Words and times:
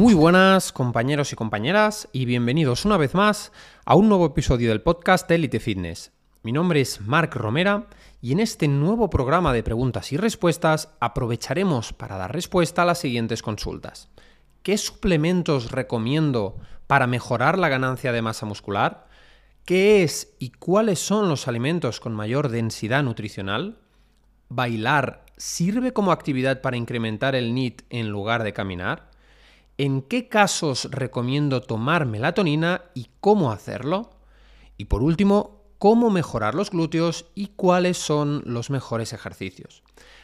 Muy 0.00 0.14
buenas 0.14 0.72
compañeros 0.72 1.30
y 1.34 1.36
compañeras 1.36 2.08
y 2.10 2.24
bienvenidos 2.24 2.86
una 2.86 2.96
vez 2.96 3.12
más 3.12 3.52
a 3.84 3.96
un 3.96 4.08
nuevo 4.08 4.24
episodio 4.24 4.70
del 4.70 4.80
podcast 4.80 5.30
Elite 5.30 5.60
Fitness. 5.60 6.10
Mi 6.42 6.52
nombre 6.52 6.80
es 6.80 7.02
Marc 7.02 7.36
Romera 7.36 7.86
y 8.22 8.32
en 8.32 8.40
este 8.40 8.66
nuevo 8.66 9.10
programa 9.10 9.52
de 9.52 9.62
preguntas 9.62 10.10
y 10.12 10.16
respuestas 10.16 10.88
aprovecharemos 11.00 11.92
para 11.92 12.16
dar 12.16 12.32
respuesta 12.32 12.80
a 12.80 12.84
las 12.86 12.98
siguientes 12.98 13.42
consultas. 13.42 14.08
¿Qué 14.62 14.78
suplementos 14.78 15.70
recomiendo 15.70 16.56
para 16.86 17.06
mejorar 17.06 17.58
la 17.58 17.68
ganancia 17.68 18.10
de 18.10 18.22
masa 18.22 18.46
muscular? 18.46 19.06
¿Qué 19.66 20.02
es 20.02 20.34
y 20.38 20.48
cuáles 20.52 20.98
son 20.98 21.28
los 21.28 21.46
alimentos 21.46 22.00
con 22.00 22.14
mayor 22.14 22.48
densidad 22.48 23.02
nutricional? 23.02 23.76
¿Bailar 24.48 25.26
sirve 25.36 25.92
como 25.92 26.10
actividad 26.10 26.62
para 26.62 26.78
incrementar 26.78 27.34
el 27.34 27.52
NIT 27.52 27.82
en 27.90 28.08
lugar 28.08 28.44
de 28.44 28.54
caminar? 28.54 29.09
¿En 29.82 30.02
qué 30.02 30.28
casos 30.28 30.88
recomiendo 30.90 31.62
tomar 31.62 32.04
melatonina 32.04 32.82
y 32.92 33.06
cómo 33.18 33.50
hacerlo? 33.50 34.10
Y 34.76 34.84
por 34.84 35.02
último, 35.02 35.62
cómo 35.78 36.10
mejorar 36.10 36.54
los 36.54 36.68
glúteos 36.68 37.30
y 37.34 37.46
cuáles 37.56 37.96
son 37.96 38.42
los 38.44 38.68
mejores 38.68 39.14
ejercicios. 39.14 39.82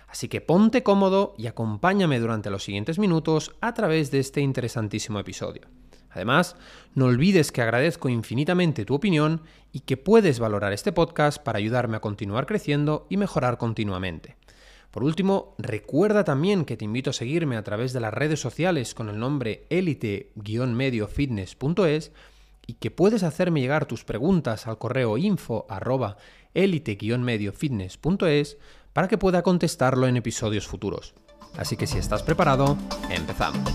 Así 0.09 0.29
que 0.29 0.43
ponte 0.43 0.83
cómodo 0.83 1.35
y 1.39 1.47
acompáñame 1.47 2.21
durante 2.21 2.51
los 2.51 2.65
siguientes 2.65 2.99
minutos 2.99 3.57
a 3.63 3.73
través 3.73 4.11
de 4.11 4.19
este 4.19 4.43
interesantísimo 4.43 5.21
episodio. 5.21 5.63
Además, 6.11 6.57
no 6.95 7.07
olvides 7.07 7.51
que 7.51 7.63
agradezco 7.63 8.11
infinitamente 8.11 8.85
tu 8.85 8.95
opinión 8.95 9.41
y 9.73 9.81
que 9.81 9.97
puedes 9.97 10.39
valorar 10.39 10.75
este 10.75 10.93
podcast 10.93 11.43
para 11.43 11.61
ayudarme 11.61 11.97
a 11.97 12.01
continuar 12.01 12.45
creciendo 12.45 13.07
y 13.09 13.17
mejorar 13.17 13.57
continuamente. 13.57 14.37
Por 14.97 15.05
último, 15.05 15.55
recuerda 15.59 16.25
también 16.25 16.65
que 16.65 16.79
te 16.79 16.87
invito 16.87 17.11
a 17.11 17.13
seguirme 17.13 17.59
a 17.59 17.63
través 17.63 17.93
de 17.93 18.01
las 18.01 18.15
redes 18.15 18.41
sociales 18.41 18.95
con 18.95 19.11
el 19.11 19.19
nombre 19.19 19.67
elite-mediofitness.es 19.69 22.13
y 22.67 22.73
que 22.73 22.91
puedes 22.91 23.23
hacerme 23.23 23.61
llegar 23.61 23.85
tus 23.85 24.05
preguntas 24.05 24.67
al 24.67 24.79
correo 24.79 25.19
info 25.19 25.67
elite-mediofitness.es 26.55 28.57
para 28.95 29.09
que 29.09 29.19
pueda 29.19 29.43
contestarlo 29.43 30.07
en 30.07 30.17
episodios 30.17 30.67
futuros. 30.67 31.15
Así 31.59 31.77
que 31.77 31.87
si 31.87 31.99
estás 31.99 32.23
preparado, 32.23 32.79
empezamos. 33.11 33.71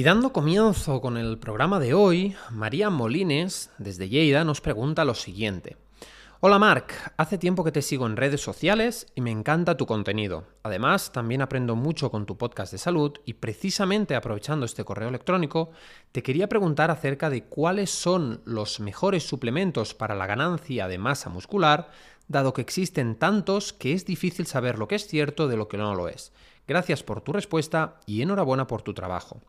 Y 0.00 0.02
dando 0.02 0.32
comienzo 0.32 1.02
con 1.02 1.18
el 1.18 1.36
programa 1.38 1.78
de 1.78 1.92
hoy, 1.92 2.34
María 2.50 2.88
Molines, 2.88 3.70
desde 3.76 4.08
Lleida, 4.08 4.44
nos 4.44 4.62
pregunta 4.62 5.04
lo 5.04 5.14
siguiente. 5.14 5.76
Hola 6.40 6.58
Marc, 6.58 7.12
hace 7.18 7.36
tiempo 7.36 7.64
que 7.64 7.70
te 7.70 7.82
sigo 7.82 8.06
en 8.06 8.16
redes 8.16 8.40
sociales 8.40 9.08
y 9.14 9.20
me 9.20 9.30
encanta 9.30 9.76
tu 9.76 9.84
contenido. 9.84 10.46
Además, 10.62 11.12
también 11.12 11.42
aprendo 11.42 11.76
mucho 11.76 12.10
con 12.10 12.24
tu 12.24 12.38
podcast 12.38 12.72
de 12.72 12.78
salud 12.78 13.12
y 13.26 13.34
precisamente 13.34 14.14
aprovechando 14.14 14.64
este 14.64 14.84
correo 14.84 15.10
electrónico, 15.10 15.72
te 16.12 16.22
quería 16.22 16.48
preguntar 16.48 16.90
acerca 16.90 17.28
de 17.28 17.44
cuáles 17.44 17.90
son 17.90 18.40
los 18.46 18.80
mejores 18.80 19.28
suplementos 19.28 19.92
para 19.92 20.14
la 20.14 20.26
ganancia 20.26 20.88
de 20.88 20.96
masa 20.96 21.28
muscular, 21.28 21.90
dado 22.26 22.54
que 22.54 22.62
existen 22.62 23.16
tantos 23.16 23.74
que 23.74 23.92
es 23.92 24.06
difícil 24.06 24.46
saber 24.46 24.78
lo 24.78 24.88
que 24.88 24.94
es 24.94 25.06
cierto 25.06 25.46
de 25.46 25.58
lo 25.58 25.68
que 25.68 25.76
no 25.76 25.94
lo 25.94 26.08
es. 26.08 26.32
Gracias 26.66 27.02
por 27.02 27.20
tu 27.20 27.34
respuesta 27.34 28.00
y 28.06 28.22
enhorabuena 28.22 28.66
por 28.66 28.80
tu 28.80 28.94
trabajo. 28.94 29.42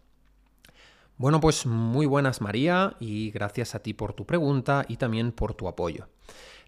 Bueno, 1.22 1.40
pues 1.40 1.68
muy 1.68 2.08
buenas 2.08 2.42
María 2.42 2.96
y 3.00 3.30
gracias 3.30 3.76
a 3.76 3.80
ti 3.84 3.94
por 3.94 4.14
tu 4.14 4.26
pregunta 4.26 4.86
y 4.88 4.98
también 4.98 5.32
por 5.32 5.54
tu 5.54 5.68
apoyo. 5.68 6.08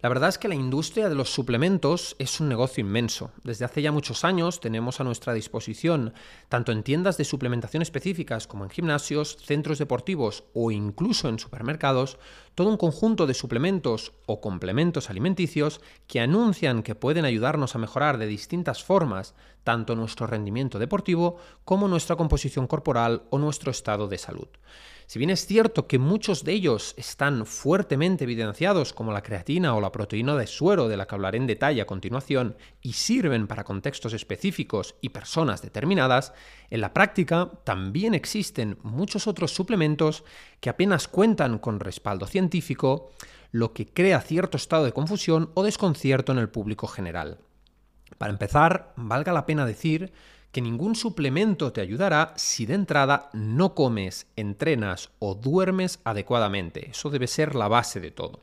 La 0.03 0.09
verdad 0.09 0.28
es 0.28 0.38
que 0.38 0.50
la 0.50 0.56
industria 0.56 1.08
de 1.08 1.16
los 1.16 1.30
suplementos 1.34 2.18
es 2.19 2.41
un 2.41 2.50
negocio 2.50 2.81
inmenso. 2.81 3.31
Desde 3.46 3.64
hace 3.64 3.81
ya 3.81 3.94
muchos 3.94 4.25
años 4.25 4.59
tenemos 4.59 5.00
a 5.00 5.06
nuestra 5.06 5.34
disposición, 5.34 6.14
tanto 6.50 6.74
en 6.74 6.84
tiendas 6.84 7.16
de 7.16 7.24
suplementación 7.24 7.81
específicas 7.81 8.46
como 8.46 8.66
en 8.66 8.69
gimnasios, 8.69 9.38
centros 9.41 9.80
deportivos 9.80 10.44
o 10.53 10.72
incluso 10.72 11.30
en 11.30 11.40
supermercados, 11.40 12.18
todo 12.53 12.68
un 12.68 12.75
conjunto 12.75 13.28
de 13.28 13.34
suplementos 13.34 14.12
o 14.25 14.41
complementos 14.41 15.09
alimenticios 15.09 15.80
que 16.06 16.20
anuncian 16.20 16.84
que 16.84 16.96
pueden 16.96 17.24
ayudarnos 17.24 17.74
a 17.74 17.80
mejorar 17.80 18.18
de 18.18 18.28
distintas 18.28 18.84
formas 18.84 19.35
tanto 19.64 19.96
nuestro 19.96 20.28
rendimiento 20.28 20.80
deportivo 20.80 21.38
como 21.64 21.88
nuestra 21.88 22.18
composición 22.18 22.68
corporal 22.68 23.24
o 23.30 23.38
nuestro 23.38 23.72
estado 23.72 24.09
de 24.09 24.18
salud. 24.18 24.50
Si 25.13 25.19
bien 25.19 25.29
es 25.29 25.46
cierto 25.46 25.85
que 25.85 26.00
muchos 26.00 26.44
de 26.44 26.53
ellos 26.53 26.96
están 26.97 27.46
fuertemente 27.46 28.24
evidenciados 28.24 28.94
como 28.94 29.12
la 29.12 29.22
creatina 29.22 29.75
o 29.75 29.79
la 29.79 29.91
proteína 29.91 30.35
de 30.35 30.47
suero 30.47 30.88
de 30.88 30.97
la 30.97 31.06
que 31.06 31.13
hablaré 31.13 31.38
en 31.38 31.46
detalle 31.46 31.84
a 31.84 31.85
continuación 31.85 32.57
y 32.81 32.94
sirven 32.94 33.46
para 33.46 33.63
contextos 33.63 34.13
específicos 34.13 34.96
y 35.02 35.09
personas 35.09 35.62
determinadas, 35.62 36.34
en 36.72 36.81
la 36.81 36.96
práctica 36.96 37.52
también 37.63 38.16
existen 38.16 38.79
muchos 38.81 39.28
otros 39.28 39.53
suplementos 39.53 40.23
que 40.59 40.72
apenas 40.72 41.07
cuentan 41.07 41.59
con 41.59 41.79
respaldo 41.79 42.25
científico, 42.25 43.12
lo 43.52 43.72
que 43.72 43.85
crea 43.85 44.19
cierto 44.19 44.57
estado 44.57 44.85
de 44.85 44.94
confusión 44.94 45.52
o 45.53 45.62
desconcierto 45.62 46.31
en 46.31 46.40
el 46.40 46.50
público 46.50 46.88
general. 46.88 47.38
Para 48.18 48.31
empezar, 48.31 48.94
valga 48.96 49.31
la 49.31 49.46
pena 49.46 49.68
decir 49.68 50.12
que 50.53 50.62
ningún 50.62 50.96
suplemento 50.96 51.74
te 51.74 51.81
ayudará 51.81 52.31
si 52.38 52.68
de 52.68 52.75
entrada 52.75 53.31
no 53.34 53.74
comes, 53.74 54.28
entrenas 54.36 55.09
o 55.18 55.34
duermes 55.34 56.00
adecuadamente. 56.03 56.91
Eso 56.91 57.09
debe 57.09 57.25
ser 57.25 57.56
la 57.56 57.68
base 57.68 58.00
de 58.00 58.12
todo. 58.12 58.40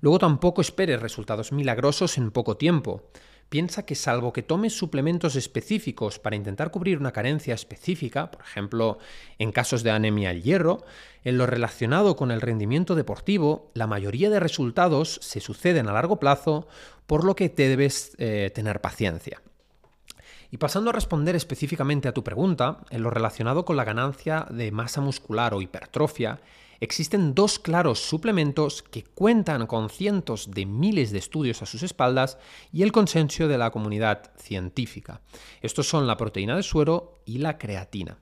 Luego 0.00 0.20
tampoco 0.20 0.60
esperes 0.60 1.02
resultados 1.02 1.50
milagrosos 1.50 2.16
en 2.16 2.30
poco 2.30 2.56
tiempo. 2.56 3.10
Piensa 3.48 3.84
que 3.84 3.96
salvo 3.96 4.32
que 4.32 4.44
tomes 4.44 4.72
suplementos 4.72 5.34
específicos 5.34 6.20
para 6.20 6.36
intentar 6.36 6.70
cubrir 6.70 6.98
una 6.98 7.12
carencia 7.12 7.54
específica, 7.54 8.30
por 8.30 8.42
ejemplo, 8.42 8.98
en 9.38 9.50
casos 9.50 9.82
de 9.82 9.90
anemia 9.90 10.30
al 10.30 10.42
hierro, 10.42 10.84
en 11.24 11.38
lo 11.38 11.46
relacionado 11.46 12.14
con 12.14 12.30
el 12.30 12.40
rendimiento 12.40 12.94
deportivo, 12.94 13.70
la 13.74 13.88
mayoría 13.88 14.30
de 14.30 14.40
resultados 14.40 15.18
se 15.20 15.40
suceden 15.40 15.88
a 15.88 15.92
largo 15.92 16.20
plazo, 16.20 16.68
por 17.06 17.24
lo 17.24 17.34
que 17.34 17.48
te 17.48 17.68
debes 17.68 18.14
eh, 18.18 18.50
tener 18.54 18.80
paciencia. 18.80 19.42
Y 20.52 20.58
pasando 20.58 20.90
a 20.90 20.92
responder 20.92 21.34
específicamente 21.34 22.08
a 22.08 22.12
tu 22.12 22.22
pregunta, 22.22 22.80
en 22.90 23.02
lo 23.02 23.08
relacionado 23.08 23.64
con 23.64 23.74
la 23.74 23.84
ganancia 23.84 24.46
de 24.50 24.70
masa 24.70 25.00
muscular 25.00 25.54
o 25.54 25.62
hipertrofia, 25.62 26.42
existen 26.78 27.34
dos 27.34 27.58
claros 27.58 28.00
suplementos 28.00 28.82
que 28.82 29.02
cuentan 29.02 29.66
con 29.66 29.88
cientos 29.88 30.50
de 30.50 30.66
miles 30.66 31.10
de 31.10 31.20
estudios 31.20 31.62
a 31.62 31.66
sus 31.66 31.82
espaldas 31.82 32.36
y 32.70 32.82
el 32.82 32.92
consenso 32.92 33.48
de 33.48 33.56
la 33.56 33.70
comunidad 33.70 34.30
científica. 34.36 35.22
Estos 35.62 35.88
son 35.88 36.06
la 36.06 36.18
proteína 36.18 36.54
de 36.54 36.62
suero 36.62 37.22
y 37.24 37.38
la 37.38 37.56
creatina. 37.56 38.18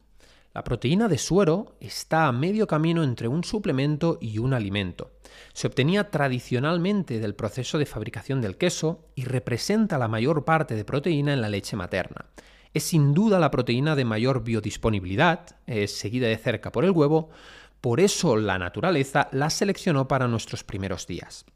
La 0.53 0.65
proteína 0.65 1.07
de 1.07 1.17
suero 1.17 1.77
está 1.79 2.27
a 2.27 2.33
medio 2.33 2.67
camino 2.67 3.05
entre 3.05 3.29
un 3.29 3.45
suplemento 3.45 4.19
y 4.21 4.39
un 4.39 4.53
alimento. 4.53 5.13
Se 5.53 5.69
obtenía 5.69 6.11
tradicionalmente 6.11 7.21
del 7.21 7.37
proceso 7.37 7.79
de 7.79 7.87
fabricación 7.87 8.41
del 8.41 8.57
queso 8.57 9.07
y 9.15 9.27
representa 9.27 9.97
la 9.97 10.09
mayor 10.09 10.45
parte 10.45 10.75
de 10.75 10.85
proteína 10.85 11.33
en 11.33 11.41
la 11.41 11.49
leche 11.49 11.77
materna. 11.77 12.27
Es 12.75 12.83
sin 12.83 13.15
duda 13.15 13.39
la 13.39 13.53
proteína 13.53 13.95
de 13.95 14.05
mayor 14.05 14.43
biodisponibilidad, 14.43 15.57
es 15.69 15.97
seguida 15.97 16.27
de 16.27 16.37
cerca 16.37 16.73
por 16.73 16.85
el 16.85 16.91
huevo, 16.91 17.31
por 17.81 18.01
eso 18.01 18.37
la 18.37 18.59
naturaleza 18.59 19.29
la 19.31 19.51
seleccionó 19.51 20.09
para 20.09 20.27
nuestros 20.27 20.65
primeros 20.65 21.07
días. 21.07 21.47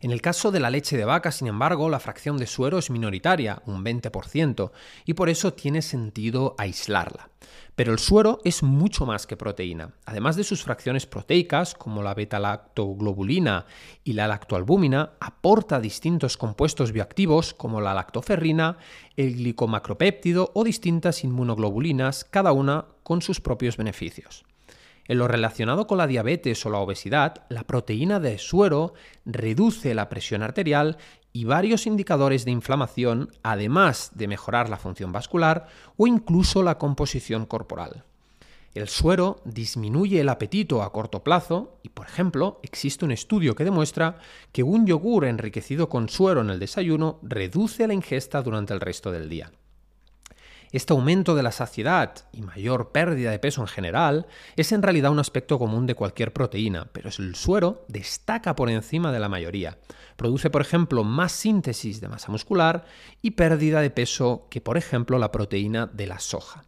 En 0.00 0.12
el 0.12 0.22
caso 0.22 0.50
de 0.50 0.60
la 0.60 0.70
leche 0.70 0.96
de 0.96 1.04
vaca, 1.04 1.32
sin 1.32 1.48
embargo, 1.48 1.88
la 1.88 1.98
fracción 1.98 2.36
de 2.38 2.46
suero 2.46 2.78
es 2.78 2.90
minoritaria, 2.90 3.62
un 3.66 3.84
20%, 3.84 4.70
y 5.04 5.14
por 5.14 5.28
eso 5.28 5.52
tiene 5.54 5.82
sentido 5.82 6.54
aislarla. 6.56 7.30
Pero 7.74 7.92
el 7.92 7.98
suero 7.98 8.40
es 8.44 8.62
mucho 8.62 9.06
más 9.06 9.26
que 9.26 9.36
proteína. 9.36 9.94
Además 10.04 10.36
de 10.36 10.44
sus 10.44 10.62
fracciones 10.62 11.06
proteicas, 11.06 11.74
como 11.74 12.02
la 12.02 12.14
beta-lactoglobulina 12.14 13.66
y 14.02 14.14
la 14.14 14.26
lactoalbúmina, 14.26 15.12
aporta 15.20 15.80
distintos 15.80 16.36
compuestos 16.36 16.92
bioactivos 16.92 17.54
como 17.54 17.80
la 17.80 17.94
lactoferrina, 17.94 18.78
el 19.16 19.34
glicomacropéptido 19.34 20.50
o 20.54 20.64
distintas 20.64 21.22
inmunoglobulinas, 21.22 22.24
cada 22.24 22.52
una 22.52 22.86
con 23.02 23.22
sus 23.22 23.40
propios 23.40 23.76
beneficios. 23.76 24.44
En 25.08 25.16
lo 25.16 25.26
relacionado 25.26 25.86
con 25.86 25.96
la 25.96 26.06
diabetes 26.06 26.64
o 26.66 26.70
la 26.70 26.78
obesidad, 26.78 27.46
la 27.48 27.64
proteína 27.64 28.20
de 28.20 28.36
suero 28.36 28.92
reduce 29.24 29.94
la 29.94 30.10
presión 30.10 30.42
arterial 30.42 30.98
y 31.32 31.44
varios 31.44 31.86
indicadores 31.86 32.44
de 32.44 32.50
inflamación, 32.50 33.30
además 33.42 34.10
de 34.14 34.28
mejorar 34.28 34.68
la 34.68 34.76
función 34.76 35.10
vascular 35.10 35.66
o 35.96 36.06
incluso 36.06 36.62
la 36.62 36.76
composición 36.76 37.46
corporal. 37.46 38.04
El 38.74 38.88
suero 38.88 39.40
disminuye 39.46 40.20
el 40.20 40.28
apetito 40.28 40.82
a 40.82 40.92
corto 40.92 41.24
plazo 41.24 41.78
y, 41.82 41.88
por 41.88 42.06
ejemplo, 42.06 42.60
existe 42.62 43.06
un 43.06 43.10
estudio 43.10 43.54
que 43.54 43.64
demuestra 43.64 44.18
que 44.52 44.62
un 44.62 44.86
yogur 44.86 45.24
enriquecido 45.24 45.88
con 45.88 46.10
suero 46.10 46.42
en 46.42 46.50
el 46.50 46.58
desayuno 46.58 47.18
reduce 47.22 47.86
la 47.86 47.94
ingesta 47.94 48.42
durante 48.42 48.74
el 48.74 48.80
resto 48.80 49.10
del 49.10 49.30
día. 49.30 49.50
Este 50.70 50.92
aumento 50.92 51.34
de 51.34 51.42
la 51.42 51.50
saciedad 51.50 52.14
y 52.30 52.42
mayor 52.42 52.92
pérdida 52.92 53.30
de 53.30 53.38
peso 53.38 53.62
en 53.62 53.68
general 53.68 54.26
es 54.54 54.70
en 54.72 54.82
realidad 54.82 55.10
un 55.10 55.18
aspecto 55.18 55.58
común 55.58 55.86
de 55.86 55.94
cualquier 55.94 56.34
proteína, 56.34 56.88
pero 56.92 57.08
el 57.08 57.34
suero 57.36 57.86
destaca 57.88 58.54
por 58.54 58.68
encima 58.68 59.10
de 59.10 59.18
la 59.18 59.30
mayoría. 59.30 59.78
Produce, 60.16 60.50
por 60.50 60.60
ejemplo, 60.60 61.04
más 61.04 61.32
síntesis 61.32 62.02
de 62.02 62.08
masa 62.08 62.30
muscular 62.30 62.84
y 63.22 63.30
pérdida 63.30 63.80
de 63.80 63.90
peso 63.90 64.46
que, 64.50 64.60
por 64.60 64.76
ejemplo, 64.76 65.18
la 65.18 65.32
proteína 65.32 65.86
de 65.86 66.06
la 66.06 66.18
soja. 66.18 66.64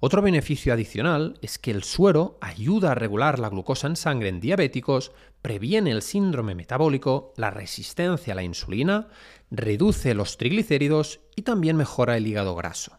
Otro 0.00 0.22
beneficio 0.22 0.72
adicional 0.72 1.38
es 1.42 1.58
que 1.58 1.70
el 1.70 1.82
suero 1.82 2.38
ayuda 2.40 2.92
a 2.92 2.94
regular 2.94 3.38
la 3.38 3.48
glucosa 3.48 3.88
en 3.88 3.96
sangre 3.96 4.28
en 4.28 4.40
diabéticos, 4.40 5.12
previene 5.42 5.90
el 5.90 6.02
síndrome 6.02 6.54
metabólico, 6.54 7.32
la 7.36 7.50
resistencia 7.50 8.32
a 8.32 8.36
la 8.36 8.44
insulina, 8.44 9.08
reduce 9.50 10.14
los 10.14 10.38
triglicéridos 10.38 11.20
y 11.36 11.42
también 11.42 11.76
mejora 11.76 12.16
el 12.16 12.26
hígado 12.26 12.54
graso. 12.54 12.98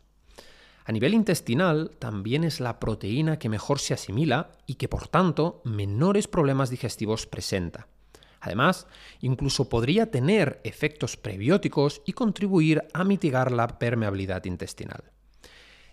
A 0.90 0.92
nivel 0.92 1.14
intestinal, 1.14 1.92
también 2.00 2.44
es 2.44 2.60
la 2.60 2.80
proteína 2.80 3.38
que 3.38 3.48
mejor 3.48 3.78
se 3.78 3.94
asimila 3.94 4.50
y 4.66 4.74
que 4.74 4.88
por 4.88 5.08
tanto 5.08 5.62
menores 5.64 6.28
problemas 6.28 6.72
digestivos 6.72 7.28
presenta. 7.28 7.88
Además, 8.40 8.88
incluso 9.22 9.70
podría 9.70 10.10
tener 10.10 10.60
efectos 10.64 11.16
prebióticos 11.16 12.02
y 12.08 12.14
contribuir 12.14 12.82
a 12.92 13.04
mitigar 13.04 13.52
la 13.52 13.68
permeabilidad 13.78 14.46
intestinal. 14.46 15.04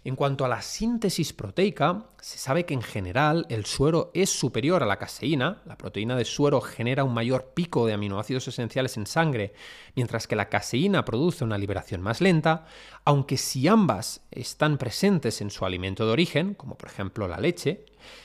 En 0.06 0.14
cuanto 0.14 0.44
a 0.44 0.48
la 0.48 0.62
síntesis 0.62 1.32
proteica, 1.32 2.04
se 2.20 2.38
sabe 2.38 2.64
que 2.64 2.74
en 2.74 2.82
general 2.82 3.44
el 3.48 3.66
suero 3.66 4.12
es 4.14 4.30
superior 4.30 4.84
a 4.84 4.86
la 4.86 5.00
caseína, 5.00 5.62
la 5.66 5.76
proteína 5.76 6.14
de 6.14 6.24
suero 6.24 6.60
genera 6.60 7.02
un 7.02 7.12
mayor 7.12 7.54
pico 7.54 7.84
de 7.88 7.94
aminoácidos 7.94 8.46
esenciales 8.46 8.96
en 8.96 9.08
sangre, 9.08 9.52
mientras 9.96 10.28
que 10.28 10.36
la 10.36 10.48
caseína 10.48 11.04
produce 11.04 11.42
una 11.42 11.58
liberación 11.58 12.02
más 12.02 12.20
lenta, 12.20 12.66
aunque 13.04 13.36
si 13.36 13.66
ambas 13.66 14.20
están 14.30 14.78
presentes 14.78 15.40
en 15.40 15.50
su 15.50 15.66
alimento 15.66 16.06
de 16.06 16.12
origen, 16.12 16.54
como 16.54 16.78
por 16.78 16.88
ejemplo 16.88 17.26
la 17.26 17.40
leche, 17.40 17.84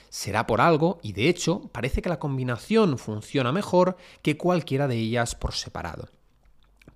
será 0.09 0.45
por 0.45 0.61
algo 0.61 0.99
y 1.01 1.13
de 1.13 1.29
hecho 1.29 1.71
parece 1.71 2.03
que 2.03 2.09
la 2.09 2.19
combinación 2.19 2.99
funciona 2.99 3.51
mejor 3.51 3.97
que 4.21 4.37
cualquiera 4.37 4.87
de 4.87 4.97
ellas 4.97 5.33
por 5.33 5.53
separado. 5.53 6.09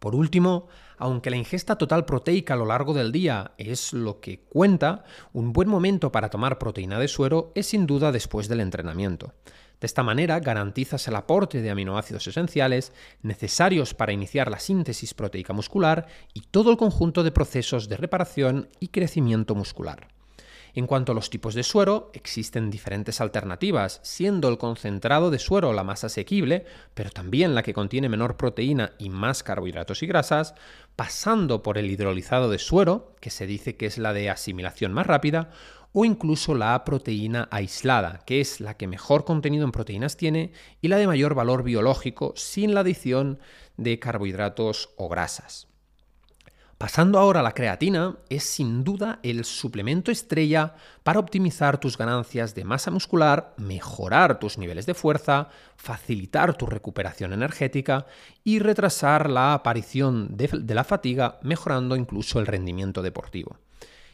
Por 0.05 0.13
último, 0.13 0.67
aunque 0.99 1.31
la 1.31 1.35
ingesta 1.35 1.79
total 1.79 2.05
proteica 2.05 2.53
a 2.53 2.57
lo 2.57 2.67
largo 2.67 2.93
del 2.93 3.11
día 3.11 3.53
es 3.57 3.91
lo 3.91 4.19
que 4.19 4.37
cuenta, 4.37 5.03
un 5.33 5.51
buen 5.51 5.67
momento 5.67 6.11
para 6.11 6.29
tomar 6.29 6.59
proteína 6.59 6.99
de 6.99 7.07
suero 7.07 7.51
es 7.55 7.65
sin 7.65 7.87
duda 7.87 8.11
después 8.11 8.47
del 8.47 8.59
entrenamiento. 8.59 9.33
De 9.79 9.87
esta 9.87 10.03
manera 10.03 10.39
garantizas 10.41 11.07
el 11.07 11.15
aporte 11.15 11.59
de 11.63 11.71
aminoácidos 11.71 12.27
esenciales 12.27 12.93
necesarios 13.23 13.95
para 13.95 14.13
iniciar 14.13 14.51
la 14.51 14.59
síntesis 14.59 15.15
proteica 15.15 15.53
muscular 15.53 16.05
y 16.35 16.41
todo 16.41 16.69
el 16.69 16.77
conjunto 16.77 17.23
de 17.23 17.31
procesos 17.31 17.89
de 17.89 17.97
reparación 17.97 18.69
y 18.79 18.89
crecimiento 18.89 19.55
muscular. 19.55 20.14
En 20.77 20.87
cuanto 20.87 21.13
a 21.13 21.15
los 21.15 21.29
tipos 21.29 21.55
de 21.55 21.63
suero, 21.63 22.11
existen 22.13 22.69
diferentes 22.69 23.21
alternativas, 23.21 24.01
siendo 24.03 24.49
el 24.49 24.57
concentrado 24.57 25.31
de 25.31 25.39
suero 25.39 25.71
la 25.71 25.85
más 25.85 26.03
asequible, 26.03 26.65
pero 26.93 27.11
también 27.11 27.55
la 27.55 27.63
que 27.63 27.73
contiene 27.73 28.09
menor 28.09 28.35
proteína 28.35 28.91
y 28.99 29.09
más 29.09 29.41
carbohidratos 29.41 30.03
y 30.03 30.07
grasas, 30.07 30.53
pasando 30.97 31.63
por 31.63 31.77
el 31.77 31.89
hidrolizado 31.89 32.49
de 32.49 32.59
suero, 32.59 33.15
que 33.21 33.29
se 33.29 33.47
dice 33.47 33.77
que 33.77 33.85
es 33.85 33.97
la 33.97 34.11
de 34.11 34.29
asimilación 34.29 34.91
más 34.91 35.07
rápida, 35.07 35.49
o 35.93 36.03
incluso 36.03 36.53
la 36.55 36.83
proteína 36.83 37.47
aislada, 37.51 38.19
que 38.25 38.41
es 38.41 38.59
la 38.59 38.75
que 38.75 38.85
mejor 38.85 39.23
contenido 39.23 39.63
en 39.63 39.71
proteínas 39.71 40.17
tiene 40.17 40.51
y 40.81 40.89
la 40.89 40.97
de 40.97 41.07
mayor 41.07 41.35
valor 41.35 41.63
biológico 41.63 42.33
sin 42.35 42.73
la 42.73 42.81
adición 42.81 43.39
de 43.77 43.97
carbohidratos 43.97 44.89
o 44.97 45.07
grasas. 45.07 45.69
Pasando 46.77 47.19
ahora 47.19 47.39
a 47.39 47.43
la 47.43 47.53
creatina, 47.53 48.17
es 48.27 48.43
sin 48.43 48.83
duda 48.83 49.19
el 49.23 49.45
suplemento 49.45 50.11
estrella 50.11 50.75
para 51.03 51.19
optimizar 51.19 51.79
tus 51.79 51.97
ganancias 51.97 52.53
de 52.53 52.65
masa 52.65 52.91
muscular, 52.91 53.53
mejorar 53.55 54.39
tus 54.39 54.57
niveles 54.57 54.85
de 54.85 54.93
fuerza, 54.93 55.47
facilitar 55.77 56.57
tu 56.57 56.65
recuperación 56.65 57.31
energética 57.31 58.05
y 58.43 58.59
retrasar 58.59 59.29
la 59.29 59.53
aparición 59.53 60.35
de, 60.35 60.49
la 60.75 60.83
fatiga, 60.83 61.39
mejorando 61.43 61.95
incluso 61.95 62.41
el 62.41 62.45
rendimiento 62.45 63.01
deportivo. 63.01 63.55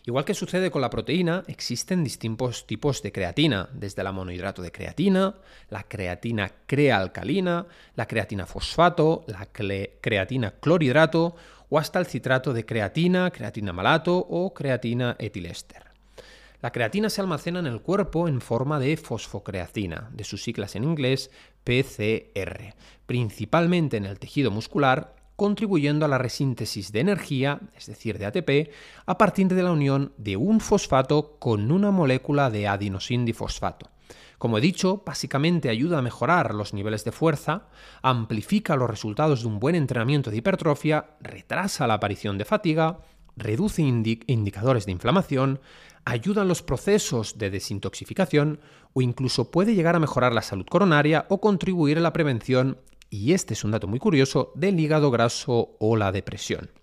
Igual 0.05 0.25
que 0.25 0.33
sucede 0.35 0.69
con 0.69 0.81
la 0.81 0.89
proteína, 0.89 1.43
existen 1.47 2.03
distintos 2.03 2.67
tipos 2.67 3.01
de 3.01 3.11
creatina, 3.11 3.69
desde 3.73 4.03
la 4.03 4.11
monohidrato 4.11 4.61
de 4.61 4.71
creatina, 4.71 5.35
la 5.69 5.83
creatina 5.83 6.51
crealcalina, 6.67 7.65
la 7.95 8.07
creatina 8.07 8.45
fosfato, 8.45 9.25
la 9.27 9.47
creatina 9.51 10.51
clorhidrato 10.59 11.35
o 11.71 11.79
hasta 11.79 11.99
el 11.99 12.05
citrato 12.05 12.53
de 12.53 12.65
creatina, 12.65 13.31
creatina 13.31 13.71
malato 13.71 14.17
o 14.17 14.53
creatina 14.53 15.15
etiléster. 15.17 15.85
La 16.61 16.71
creatina 16.71 17.09
se 17.09 17.21
almacena 17.21 17.59
en 17.59 17.65
el 17.65 17.81
cuerpo 17.81 18.27
en 18.27 18.41
forma 18.41 18.77
de 18.77 18.97
fosfocreatina, 18.97 20.09
de 20.13 20.25
sus 20.25 20.43
siglas 20.43 20.75
en 20.75 20.83
inglés 20.83 21.31
PCR, 21.63 22.75
principalmente 23.05 23.97
en 23.97 24.05
el 24.05 24.19
tejido 24.19 24.51
muscular, 24.51 25.15
contribuyendo 25.37 26.05
a 26.05 26.09
la 26.09 26.17
resíntesis 26.17 26.91
de 26.91 26.99
energía, 26.99 27.61
es 27.75 27.87
decir, 27.87 28.19
de 28.19 28.25
ATP, 28.25 28.71
a 29.05 29.17
partir 29.17 29.47
de 29.47 29.63
la 29.63 29.71
unión 29.71 30.11
de 30.17 30.35
un 30.35 30.59
fosfato 30.59 31.37
con 31.39 31.71
una 31.71 31.89
molécula 31.89 32.51
de 32.51 32.67
adinosindifosfato. 32.67 33.89
Como 34.41 34.57
he 34.57 34.61
dicho, 34.61 35.03
básicamente 35.05 35.69
ayuda 35.69 35.99
a 35.99 36.01
mejorar 36.01 36.55
los 36.55 36.73
niveles 36.73 37.03
de 37.03 37.11
fuerza, 37.11 37.67
amplifica 38.01 38.75
los 38.75 38.89
resultados 38.89 39.41
de 39.41 39.47
un 39.47 39.59
buen 39.59 39.75
entrenamiento 39.75 40.31
de 40.31 40.37
hipertrofia, 40.37 41.11
retrasa 41.19 41.85
la 41.85 41.93
aparición 41.93 42.39
de 42.39 42.45
fatiga, 42.45 43.01
reduce 43.37 43.83
indicadores 43.83 44.87
de 44.87 44.93
inflamación, 44.93 45.59
ayuda 46.05 46.41
en 46.41 46.47
los 46.47 46.63
procesos 46.63 47.37
de 47.37 47.51
desintoxicación 47.51 48.61
o 48.93 49.03
incluso 49.03 49.51
puede 49.51 49.75
llegar 49.75 49.95
a 49.95 49.99
mejorar 49.99 50.33
la 50.33 50.41
salud 50.41 50.65
coronaria 50.65 51.27
o 51.29 51.39
contribuir 51.39 51.99
a 51.99 52.01
la 52.01 52.11
prevención, 52.11 52.79
y 53.11 53.33
este 53.33 53.53
es 53.53 53.63
un 53.63 53.69
dato 53.69 53.85
muy 53.85 53.99
curioso, 53.99 54.53
del 54.55 54.79
hígado 54.79 55.11
graso 55.11 55.75
o 55.79 55.95
la 55.95 56.11
depresión. 56.11 56.80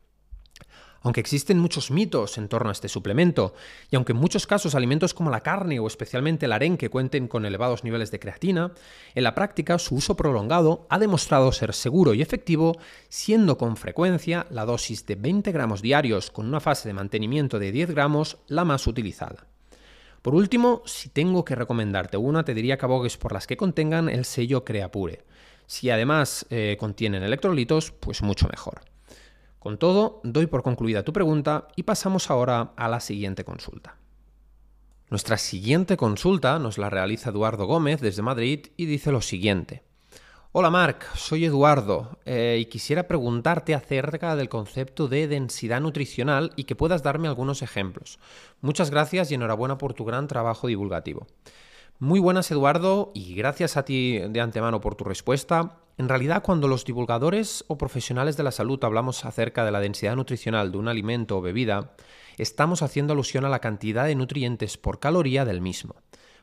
Aunque 1.02 1.20
existen 1.20 1.58
muchos 1.58 1.90
mitos 1.90 2.38
en 2.38 2.48
torno 2.48 2.70
a 2.70 2.72
este 2.72 2.88
suplemento, 2.88 3.54
y 3.90 3.96
aunque 3.96 4.12
en 4.12 4.18
muchos 4.18 4.46
casos 4.46 4.74
alimentos 4.74 5.14
como 5.14 5.30
la 5.30 5.42
carne 5.42 5.78
o 5.78 5.86
especialmente 5.86 6.46
el 6.46 6.52
arenque 6.52 6.90
cuenten 6.90 7.28
con 7.28 7.46
elevados 7.46 7.84
niveles 7.84 8.10
de 8.10 8.18
creatina, 8.18 8.72
en 9.14 9.24
la 9.24 9.34
práctica 9.34 9.78
su 9.78 9.94
uso 9.94 10.16
prolongado 10.16 10.86
ha 10.88 10.98
demostrado 10.98 11.52
ser 11.52 11.72
seguro 11.72 12.14
y 12.14 12.22
efectivo, 12.22 12.76
siendo 13.08 13.58
con 13.58 13.76
frecuencia 13.76 14.46
la 14.50 14.64
dosis 14.64 15.06
de 15.06 15.14
20 15.14 15.52
gramos 15.52 15.82
diarios 15.82 16.30
con 16.30 16.46
una 16.46 16.60
fase 16.60 16.88
de 16.88 16.94
mantenimiento 16.94 17.58
de 17.58 17.72
10 17.72 17.90
gramos 17.90 18.38
la 18.48 18.64
más 18.64 18.86
utilizada. 18.86 19.46
Por 20.22 20.34
último, 20.34 20.82
si 20.84 21.08
tengo 21.08 21.44
que 21.44 21.54
recomendarte 21.54 22.16
una, 22.16 22.44
te 22.44 22.54
diría 22.54 22.76
que 22.76 22.84
abogues 22.86 23.16
por 23.16 23.32
las 23.32 23.46
que 23.46 23.56
contengan 23.56 24.08
el 24.08 24.24
sello 24.24 24.64
Creapure. 24.64 25.24
Si 25.66 25.90
además 25.90 26.46
eh, 26.50 26.76
contienen 26.78 27.22
electrolitos, 27.22 27.92
pues 27.92 28.22
mucho 28.22 28.48
mejor. 28.48 28.80
Con 29.58 29.78
todo, 29.78 30.20
doy 30.24 30.46
por 30.46 30.62
concluida 30.62 31.02
tu 31.02 31.12
pregunta 31.12 31.68
y 31.74 31.82
pasamos 31.82 32.30
ahora 32.30 32.72
a 32.76 32.88
la 32.88 33.00
siguiente 33.00 33.44
consulta. 33.44 33.96
Nuestra 35.10 35.38
siguiente 35.38 35.96
consulta 35.96 36.58
nos 36.58 36.78
la 36.78 36.90
realiza 36.90 37.30
Eduardo 37.30 37.66
Gómez 37.66 38.00
desde 38.00 38.22
Madrid 38.22 38.66
y 38.76 38.86
dice 38.86 39.10
lo 39.10 39.22
siguiente. 39.22 39.82
Hola 40.52 40.70
Marc, 40.70 41.14
soy 41.14 41.44
Eduardo 41.44 42.18
eh, 42.24 42.58
y 42.60 42.66
quisiera 42.66 43.08
preguntarte 43.08 43.74
acerca 43.74 44.36
del 44.36 44.48
concepto 44.48 45.08
de 45.08 45.28
densidad 45.28 45.80
nutricional 45.80 46.52
y 46.56 46.64
que 46.64 46.76
puedas 46.76 47.02
darme 47.02 47.28
algunos 47.28 47.62
ejemplos. 47.62 48.18
Muchas 48.60 48.90
gracias 48.90 49.30
y 49.30 49.34
enhorabuena 49.34 49.76
por 49.76 49.94
tu 49.94 50.04
gran 50.04 50.26
trabajo 50.26 50.66
divulgativo. 50.66 51.26
Muy 51.98 52.20
buenas 52.20 52.50
Eduardo 52.50 53.10
y 53.14 53.34
gracias 53.34 53.76
a 53.76 53.84
ti 53.84 54.18
de 54.18 54.40
antemano 54.40 54.80
por 54.80 54.94
tu 54.94 55.04
respuesta. 55.04 55.80
En 55.98 56.08
realidad, 56.08 56.44
cuando 56.44 56.68
los 56.68 56.84
divulgadores 56.84 57.64
o 57.66 57.76
profesionales 57.76 58.36
de 58.36 58.44
la 58.44 58.52
salud 58.52 58.82
hablamos 58.84 59.24
acerca 59.24 59.64
de 59.64 59.72
la 59.72 59.80
densidad 59.80 60.14
nutricional 60.14 60.70
de 60.70 60.78
un 60.78 60.86
alimento 60.86 61.36
o 61.36 61.40
bebida, 61.40 61.90
estamos 62.36 62.82
haciendo 62.82 63.14
alusión 63.14 63.44
a 63.44 63.48
la 63.48 63.58
cantidad 63.58 64.06
de 64.06 64.14
nutrientes 64.14 64.78
por 64.78 65.00
caloría 65.00 65.44
del 65.44 65.60
mismo. 65.60 65.96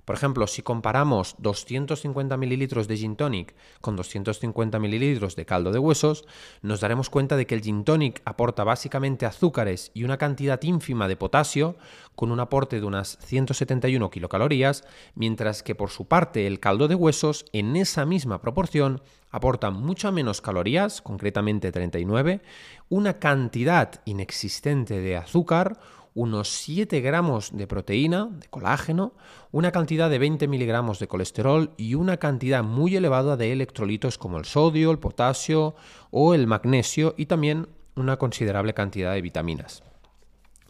Por 0.06 0.16
ejemplo, 0.16 0.46
si 0.46 0.62
comparamos 0.62 1.36
250 1.40 2.38
mililitros 2.38 2.88
de 2.88 2.98
gin 2.98 3.16
tonic 3.16 3.56
con 3.82 3.96
250 3.96 4.78
mililitros 4.80 5.36
de 5.36 5.46
caldo 5.46 5.72
de 5.72 5.80
huesos, 5.80 6.26
nos 6.62 6.80
daremos 6.80 7.10
cuenta 7.10 7.36
de 7.36 7.48
que 7.48 7.56
el 7.56 7.62
gin 7.62 7.84
tonic 7.84 8.22
aporta 8.24 8.64
básicamente 8.64 9.26
azúcares 9.26 9.92
y 9.96 10.04
una 10.04 10.18
cantidad 10.18 10.62
ínfima 10.62 11.08
de 11.08 11.18
potasio, 11.18 11.76
con 12.16 12.32
un 12.32 12.40
aporte 12.40 12.80
de 12.80 12.86
unas 12.86 13.18
171 13.22 14.10
kilocalorías, 14.10 14.84
mientras 15.16 15.64
que 15.64 15.76
por 15.76 15.90
su 15.90 16.06
parte 16.06 16.46
el 16.46 16.60
caldo 16.60 16.88
de 16.88 16.96
huesos, 16.96 17.46
en 17.52 17.76
esa 17.76 18.06
misma 18.06 18.42
proporción, 18.42 19.02
aporta 19.32 19.72
mucha 19.72 20.12
menos 20.12 20.40
calorías, 20.40 21.02
concretamente 21.02 21.72
39, 21.72 22.42
una 22.90 23.20
cantidad 23.20 24.02
inexistente 24.06 25.02
de 25.02 25.18
azúcar, 25.18 25.80
unos 26.16 26.48
7 26.50 27.02
gramos 27.02 27.56
de 27.56 27.68
proteína, 27.68 28.30
de 28.32 28.48
colágeno, 28.48 29.14
una 29.52 29.72
cantidad 29.72 30.10
de 30.10 30.18
20 30.18 30.48
miligramos 30.48 30.98
de 30.98 31.08
colesterol 31.08 31.72
y 31.78 31.94
una 31.96 32.18
cantidad 32.18 32.64
muy 32.64 32.96
elevada 32.96 33.38
de 33.38 33.52
electrolitos 33.52 34.18
como 34.18 34.40
el 34.40 34.46
sodio, 34.46 34.92
el 34.92 35.00
potasio 35.00 35.76
o 36.12 36.34
el 36.34 36.48
magnesio 36.48 37.14
y 37.18 37.28
también 37.28 37.68
una 37.96 38.18
considerable 38.18 38.74
cantidad 38.74 39.14
de 39.14 39.22
vitaminas. 39.22 39.84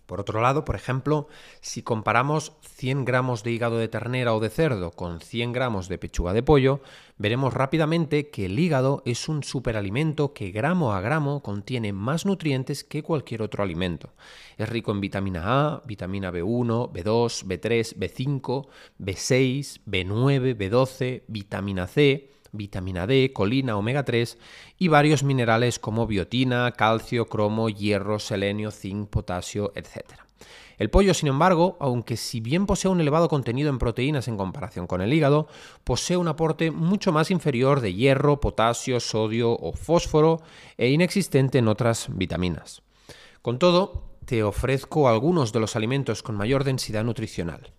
Por 0.06 0.20
otro 0.20 0.42
lado, 0.42 0.66
por 0.66 0.76
ejemplo, 0.76 1.28
si 1.62 1.82
comparamos 1.82 2.54
100 2.62 3.06
gramos 3.06 3.44
de 3.44 3.52
hígado 3.52 3.78
de 3.78 3.88
ternera 3.88 4.36
o 4.36 4.40
de 4.40 4.50
cerdo 4.50 4.92
con 4.92 5.20
100 5.20 5.52
gramos 5.52 5.88
de 5.88 5.98
pechuga 5.98 6.34
de 6.34 6.44
pollo, 6.44 6.82
veremos 7.18 7.54
rápidamente 7.54 8.30
que 8.30 8.46
el 8.46 8.60
hígado 8.60 9.02
es 9.06 9.28
un 9.28 9.44
superalimento 9.44 10.34
que 10.34 10.52
gramo 10.52 10.94
a 10.94 11.02
gramo 11.02 11.42
contiene 11.42 11.94
más 11.94 12.26
nutrientes 12.26 12.84
que 12.84 13.04
cualquier 13.04 13.42
otro 13.42 13.64
alimento. 13.64 14.14
Es 14.58 14.70
rico 14.70 14.92
en 14.92 15.02
vitamina 15.02 15.42
A, 15.46 15.82
vitamina 15.86 16.32
B1, 16.32 16.92
B2, 16.92 17.46
B3, 17.46 17.98
B5, 17.98 18.68
B6, 19.00 19.82
B9, 19.86 20.56
B12, 20.56 21.24
vitamina 21.28 21.88
C, 21.88 22.35
vitamina 22.56 23.08
D, 23.08 23.32
colina, 23.34 23.78
omega 23.78 24.04
3 24.04 24.38
y 24.78 24.88
varios 24.88 25.24
minerales 25.24 25.80
como 25.80 26.08
biotina, 26.08 26.72
calcio, 26.72 27.28
cromo, 27.28 27.70
hierro, 27.70 28.20
selenio, 28.20 28.72
zinc, 28.72 29.10
potasio, 29.10 29.72
etc. 29.76 30.26
El 30.78 30.90
pollo, 30.90 31.14
sin 31.14 31.30
embargo, 31.30 31.78
aunque 31.80 32.18
si 32.18 32.42
bien 32.42 32.66
posee 32.66 32.92
un 32.92 33.00
elevado 33.00 33.30
contenido 33.30 33.70
en 33.70 33.80
proteínas 33.80 34.28
en 34.28 34.38
comparación 34.38 34.88
con 34.88 35.02
el 35.02 35.14
hígado, 35.14 35.48
posee 35.84 36.18
un 36.18 36.28
aporte 36.28 36.72
mucho 36.72 37.12
más 37.12 37.32
inferior 37.32 37.80
de 37.80 37.94
hierro, 37.94 38.42
potasio, 38.42 39.00
sodio 39.00 39.52
o 39.52 39.72
fósforo 39.74 40.42
e 40.78 40.90
inexistente 40.90 41.60
en 41.60 41.68
otras 41.68 42.08
vitaminas. 42.10 42.82
Con 43.42 43.60
todo, 43.60 44.04
te 44.26 44.44
ofrezco 44.44 45.08
algunos 45.08 45.54
de 45.54 45.60
los 45.60 45.76
alimentos 45.76 46.24
con 46.24 46.36
mayor 46.36 46.64
densidad 46.64 47.04
nutricional. 47.04 47.72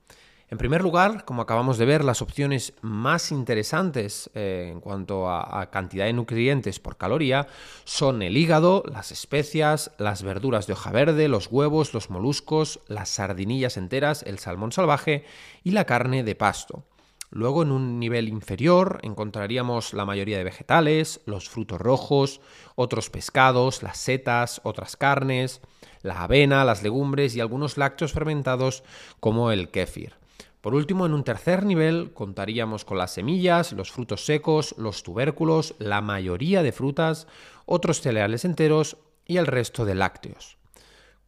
En 0.49 0.59
primer 0.59 0.81
lugar, 0.81 1.25
como 1.25 1.43
acabamos 1.43 1.77
de 1.77 1.87
ver, 1.87 2.05
las 2.05 2.23
opciones 2.23 2.73
más 2.81 3.33
interesantes 3.33 4.31
eh, 4.33 4.69
en 4.71 4.81
cuanto 4.81 5.29
a, 5.29 5.71
cantidad 5.73 6.05
de 6.05 6.13
nutrientes 6.13 6.79
por 6.79 6.97
caloría 6.97 7.49
son 7.83 8.23
el 8.23 8.37
hígado, 8.37 8.85
las 8.87 9.11
especias, 9.11 9.91
las 9.99 10.23
verduras 10.23 10.69
de 10.69 10.75
hoja 10.75 10.93
verde, 10.93 11.27
los 11.27 11.49
huevos, 11.49 11.95
los 11.95 12.11
moluscos, 12.11 12.79
las 12.87 13.09
sardinillas 13.09 13.77
enteras, 13.77 14.23
el 14.23 14.39
salmón 14.39 14.71
salvaje 14.71 15.25
y 15.65 15.73
la 15.73 15.85
carne 15.85 16.23
de 16.23 16.37
pasto. 16.37 16.85
Luego, 17.31 17.65
en 17.65 17.73
un 17.73 17.99
nivel 17.99 18.29
inferior, 18.29 19.01
encontraríamos 19.03 19.95
la 19.95 20.05
mayoría 20.05 20.39
de 20.39 20.45
vegetales, 20.45 21.23
los 21.27 21.49
frutos 21.49 21.81
rojos, 21.81 22.41
otros 22.77 23.11
pescados, 23.11 23.83
las 23.83 23.99
setas, 23.99 24.61
otras 24.63 24.97
carnes, 24.97 25.61
la 26.03 26.23
avena, 26.23 26.65
las 26.65 26.85
legumbres 26.85 27.35
y 27.35 27.41
algunos 27.41 27.79
lácteos 27.79 28.13
fermentados 28.13 28.85
como 29.19 29.51
el 29.51 29.71
kéfir. 29.73 30.15
Por 30.61 30.75
último, 30.75 31.07
en 31.07 31.13
un 31.13 31.25
tercer 31.25 31.65
nivel 31.65 32.13
contaríamos 32.13 32.85
con 32.85 32.99
las 32.99 33.13
semillas, 33.13 33.73
los 33.73 33.93
frutos 33.93 34.25
secos, 34.25 34.75
los 34.79 35.03
tubérculos, 35.03 35.75
la 35.79 36.01
mayoría 36.01 36.63
de 36.63 36.73
frutas, 36.73 37.27
otros 37.67 38.01
cereales 38.01 38.45
enteros 38.45 38.97
y 39.25 39.37
el 39.37 39.47
resto 39.47 39.85
de 39.85 39.95
lácteos. 39.95 40.57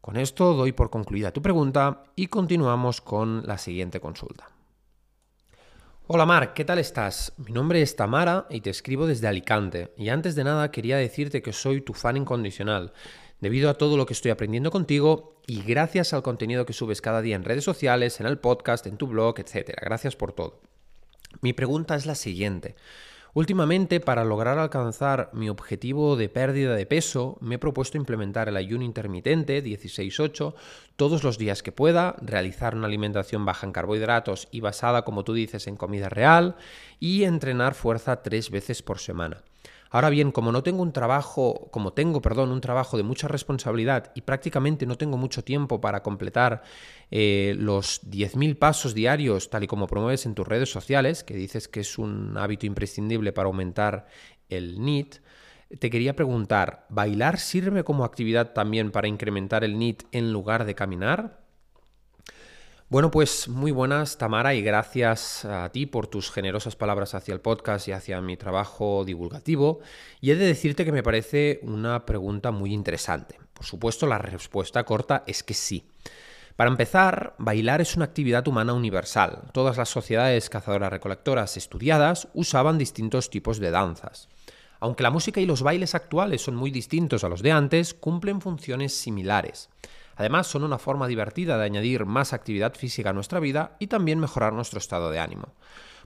Con 0.01 0.17
esto 0.17 0.55
doy 0.55 0.73
por 0.73 0.91
concluida 0.91 1.33
tu 1.33 1.43
pregunta 1.43 2.05
y 2.17 2.29
continuamos 2.29 3.01
con 3.01 3.47
la 3.47 3.59
siguiente 3.59 4.01
consulta. 4.01 4.49
Hola 6.11 6.25
Marc, 6.25 6.55
¿qué 6.55 6.65
tal 6.65 6.79
estás? 6.79 7.35
Mi 7.37 7.53
nombre 7.53 7.83
es 7.83 7.95
Tamara 7.95 8.47
y 8.49 8.63
te 8.63 8.71
escribo 8.71 9.07
desde 9.07 9.29
Alicante. 9.29 9.93
Y 9.99 10.09
antes 10.09 10.35
de 10.35 10.45
nada 10.45 10.71
quería 10.71 10.97
decirte 10.97 11.43
que 11.43 11.53
soy 11.53 11.83
tu 11.83 11.93
fan 11.93 12.17
incondicional 12.17 12.95
debido 13.41 13.71
a 13.71 13.75
todo 13.75 13.97
lo 13.97 14.07
que 14.07 14.13
estoy 14.13 14.31
aprendiendo 14.31 14.71
contigo 14.71 15.41
y 15.47 15.63
gracias 15.63 16.13
al 16.13 16.23
contenido 16.23 16.67
que 16.67 16.73
subes 16.73 17.01
cada 17.01 17.23
día 17.23 17.37
en 17.37 17.45
redes 17.45 17.65
sociales, 17.65 18.21
en 18.21 18.27
el 18.27 18.39
podcast, 18.39 18.87
en 18.87 18.97
tu 18.97 19.07
blog, 19.07 19.39
etc. 19.39 19.75
Gracias 19.81 20.17
por 20.17 20.33
todo. 20.33 20.61
Mi 21.41 21.53
pregunta 21.53 21.95
es 21.95 22.07
la 22.07 22.15
siguiente. 22.15 22.75
Últimamente, 23.35 24.01
para 24.01 24.25
lograr 24.25 24.59
alcanzar 24.59 25.31
mi 25.33 25.49
objetivo 25.49 26.17
de 26.17 26.29
pérdida 26.29 26.75
de 26.75 26.87
peso, 26.87 27.37
me 27.41 27.57
he 27.57 27.59
propuesto 27.59 27.97
implementar 27.97 28.49
el 28.49 28.57
ayuno 28.57 28.85
intermitente 28.85 29.63
16-8 29.63 30.55
todos 30.97 31.23
los 31.23 31.39
días 31.39 31.63
que 31.63 31.71
pueda, 31.71 32.17
realizar 32.21 32.75
una 32.75 32.87
alimentación 32.87 33.45
baja 33.45 33.67
en 33.67 33.73
carbohidratos 33.73 34.49
y 34.51 34.61
basada, 34.61 35.05
como 35.05 35.25
tú 35.25 35.35
dices, 35.35 35.67
en 35.67 35.77
comida 35.77 36.09
real 36.09 36.57
y 36.99 37.25
entrenar 37.25 37.75
fuerza 37.75 38.23
tres 38.23 38.51
veces 38.51 38.83
por 38.83 38.99
semana. 38.99 39.43
Ahora 39.91 40.11
bien, 40.11 40.33
como 40.33 40.53
no 40.53 40.63
tengo 40.63 40.83
un 40.83 40.93
trabajo, 40.93 41.69
como 41.71 41.93
tengo, 41.93 42.21
perdón, 42.21 42.51
un 42.51 42.61
trabajo 42.61 42.97
de 42.97 43.03
mucha 43.03 43.29
responsabilidad 43.29 44.13
y 44.15 44.23
prácticamente 44.23 44.87
no 44.87 44.99
tengo 44.99 45.17
mucho 45.17 45.43
tiempo 45.45 45.81
para 45.81 46.03
completar 46.03 46.63
eh, 47.11 47.55
los 47.59 48.03
10.000 48.11 48.59
pasos 48.59 48.95
diarios, 48.95 49.51
tal 49.51 49.65
y 49.65 49.67
como 49.67 49.87
promueves 49.87 50.27
en 50.27 50.35
tus 50.35 50.47
redes 50.47 50.71
sociales, 50.71 51.25
que 51.25 51.35
dices 51.35 51.69
que 51.69 51.81
es 51.81 51.99
un 51.99 52.37
hábito 52.37 52.67
imprescindible 52.67 53.33
para 53.33 53.47
aumentar 53.47 54.07
el 54.49 54.79
NIT, 54.79 55.17
te 55.79 55.91
quería 55.91 56.17
preguntar, 56.17 56.87
¿bailar 56.89 57.39
sirve 57.39 57.85
como 57.85 58.05
actividad 58.05 58.53
también 58.53 58.91
para 58.91 59.09
incrementar 59.09 59.65
el 59.65 59.79
NIT 59.79 60.05
en 60.13 60.33
lugar 60.33 60.65
de 60.65 60.75
caminar? 60.75 61.48
Bueno, 62.91 63.11
pues 63.11 63.49
muy 63.49 63.71
buenas, 63.71 64.17
Tamara, 64.17 64.55
y 64.55 64.63
gracias 64.63 65.45
a 65.45 65.69
ti 65.69 65.85
por 65.85 66.07
tus 66.07 66.31
generosas 66.31 66.75
palabras 66.75 67.15
hacia 67.15 67.35
el 67.35 67.41
podcast 67.43 67.87
y 67.87 67.93
hacia 67.93 68.23
mi 68.23 68.39
trabajo 68.39 69.05
divulgativo. 69.05 69.81
Y 70.23 70.31
he 70.31 70.37
de 70.37 70.47
decirte 70.47 70.87
que 70.87 70.93
me 70.93 71.03
parece 71.03 71.61
una 71.63 72.07
pregunta 72.07 72.51
muy 72.51 72.73
interesante. 72.73 73.39
Por 73.53 73.67
supuesto, 73.67 74.07
la 74.07 74.17
respuesta 74.17 74.85
corta 74.85 75.23
es 75.27 75.43
que 75.43 75.53
sí. 75.53 75.85
Para 76.57 76.71
empezar, 76.71 77.35
bailar 77.37 77.83
es 77.83 77.95
una 77.95 78.07
actividad 78.07 78.49
humana 78.49 78.73
universal. 78.73 79.43
Todas 79.53 79.77
las 79.77 79.91
sociedades 79.91 80.49
cazadoras-recolectoras 80.49 81.59
estudiadas 81.59 82.29
usaban 82.33 82.79
distintos 82.79 83.29
tipos 83.29 83.59
de 83.59 83.71
danzas. 83.71 84.31
Aunque 84.81 85.03
la 85.03 85.11
música 85.11 85.43
y 85.43 85.47
los 85.47 85.61
bailes 85.61 85.95
actuales 85.95 86.41
son 86.41 86.57
muy 86.57 86.71
distintos 86.71 87.23
a 87.23 87.29
los 87.29 87.43
de 87.43 87.53
antes, 87.53 87.93
cumplen 87.93 88.41
funciones 88.41 88.95
similares. 88.95 89.69
Además, 90.19 90.49
son 90.49 90.65
una 90.65 90.79
forma 90.79 91.07
divertida 91.07 91.57
de 91.57 91.65
añadir 91.65 92.05
más 92.05 92.33
actividad 92.33 92.75
física 92.75 93.11
a 93.11 93.13
nuestra 93.13 93.39
vida 93.39 93.77
y 93.79 93.87
también 93.87 94.19
mejorar 94.19 94.53
nuestro 94.53 94.81
estado 94.81 95.13
de 95.13 95.21
ánimo. 95.21 95.55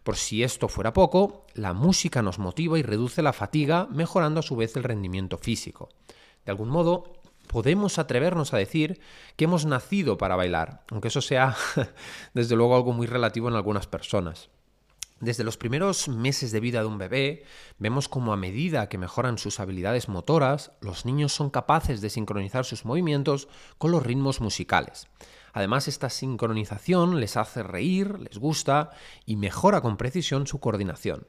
Por 0.03 0.17
si 0.17 0.43
esto 0.43 0.69
fuera 0.69 0.93
poco, 0.93 1.47
la 1.55 1.73
música 1.73 2.21
nos 2.21 2.39
motiva 2.39 2.79
y 2.79 2.83
reduce 2.83 3.23
la 3.23 3.33
fatiga, 3.33 3.89
mejorando 3.91 4.41
a 4.41 4.43
su 4.43 4.55
vez 4.55 4.77
el 4.77 4.85
rendimiento 4.85 5.39
físico. 5.39 5.89
De 6.45 6.51
algún 6.53 6.69
modo, 6.69 7.05
podemos 7.47 7.99
atrevernos 7.99 8.53
a 8.53 8.59
decir 8.59 9.01
que 9.37 9.45
hemos 9.45 9.65
nacido 9.65 10.19
para 10.19 10.37
bailar, 10.37 10.85
aunque 10.91 11.09
eso 11.09 11.23
sea 11.23 11.57
desde 12.35 12.55
luego 12.55 12.77
algo 12.77 12.93
muy 12.93 13.07
relativo 13.07 13.49
en 13.49 13.55
algunas 13.55 13.87
personas. 13.87 14.51
Desde 15.23 15.45
los 15.45 15.57
primeros 15.57 16.09
meses 16.09 16.51
de 16.51 16.59
vida 16.59 16.81
de 16.81 16.87
un 16.87 16.99
bebé, 16.99 17.45
vemos 17.79 18.09
como 18.09 18.33
a 18.33 18.37
medida 18.37 18.89
que 18.89 18.99
mejoran 18.99 19.39
sus 19.39 19.61
habilidades 19.61 20.09
motoras, 20.09 20.73
los 20.81 21.07
niños 21.07 21.33
son 21.33 21.49
capaces 21.49 22.01
de 22.01 22.11
sincronizar 22.11 22.65
sus 22.65 22.85
movimientos 22.85 23.47
con 23.79 23.93
los 23.93 24.03
ritmos 24.03 24.41
musicales. 24.41 25.07
Además, 25.53 25.87
esta 25.87 26.11
sincronización 26.11 27.21
les 27.21 27.37
hace 27.37 27.63
reír, 27.63 28.19
les 28.19 28.39
gusta 28.39 28.91
y 29.25 29.37
mejora 29.37 29.81
con 29.81 29.97
precisión 29.97 30.49
su 30.49 30.59
coordinación. 30.59 31.25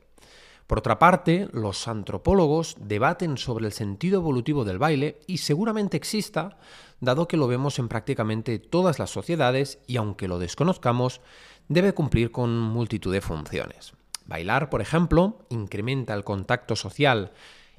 Por 0.65 0.79
otra 0.79 0.97
parte, 0.97 1.49
los 1.51 1.87
antropólogos 1.87 2.77
debaten 2.79 3.37
sobre 3.37 3.65
el 3.65 3.73
sentido 3.73 4.21
evolutivo 4.21 4.63
del 4.63 4.79
baile 4.79 5.19
y 5.27 5.37
seguramente 5.37 5.97
exista, 5.97 6.57
dado 7.01 7.27
que 7.27 7.37
lo 7.37 7.47
vemos 7.47 7.79
en 7.79 7.89
prácticamente 7.89 8.59
todas 8.59 8.97
las 8.97 9.11
sociedades 9.11 9.79
y 9.87 9.97
aunque 9.97 10.29
lo 10.29 10.39
desconozcamos, 10.39 11.19
debe 11.67 11.93
cumplir 11.93 12.31
con 12.31 12.59
multitud 12.59 13.13
de 13.13 13.21
funciones. 13.21 13.93
Bailar, 14.25 14.69
por 14.69 14.81
ejemplo, 14.81 15.39
incrementa 15.49 16.13
el 16.13 16.23
contacto 16.23 16.75
social 16.75 17.31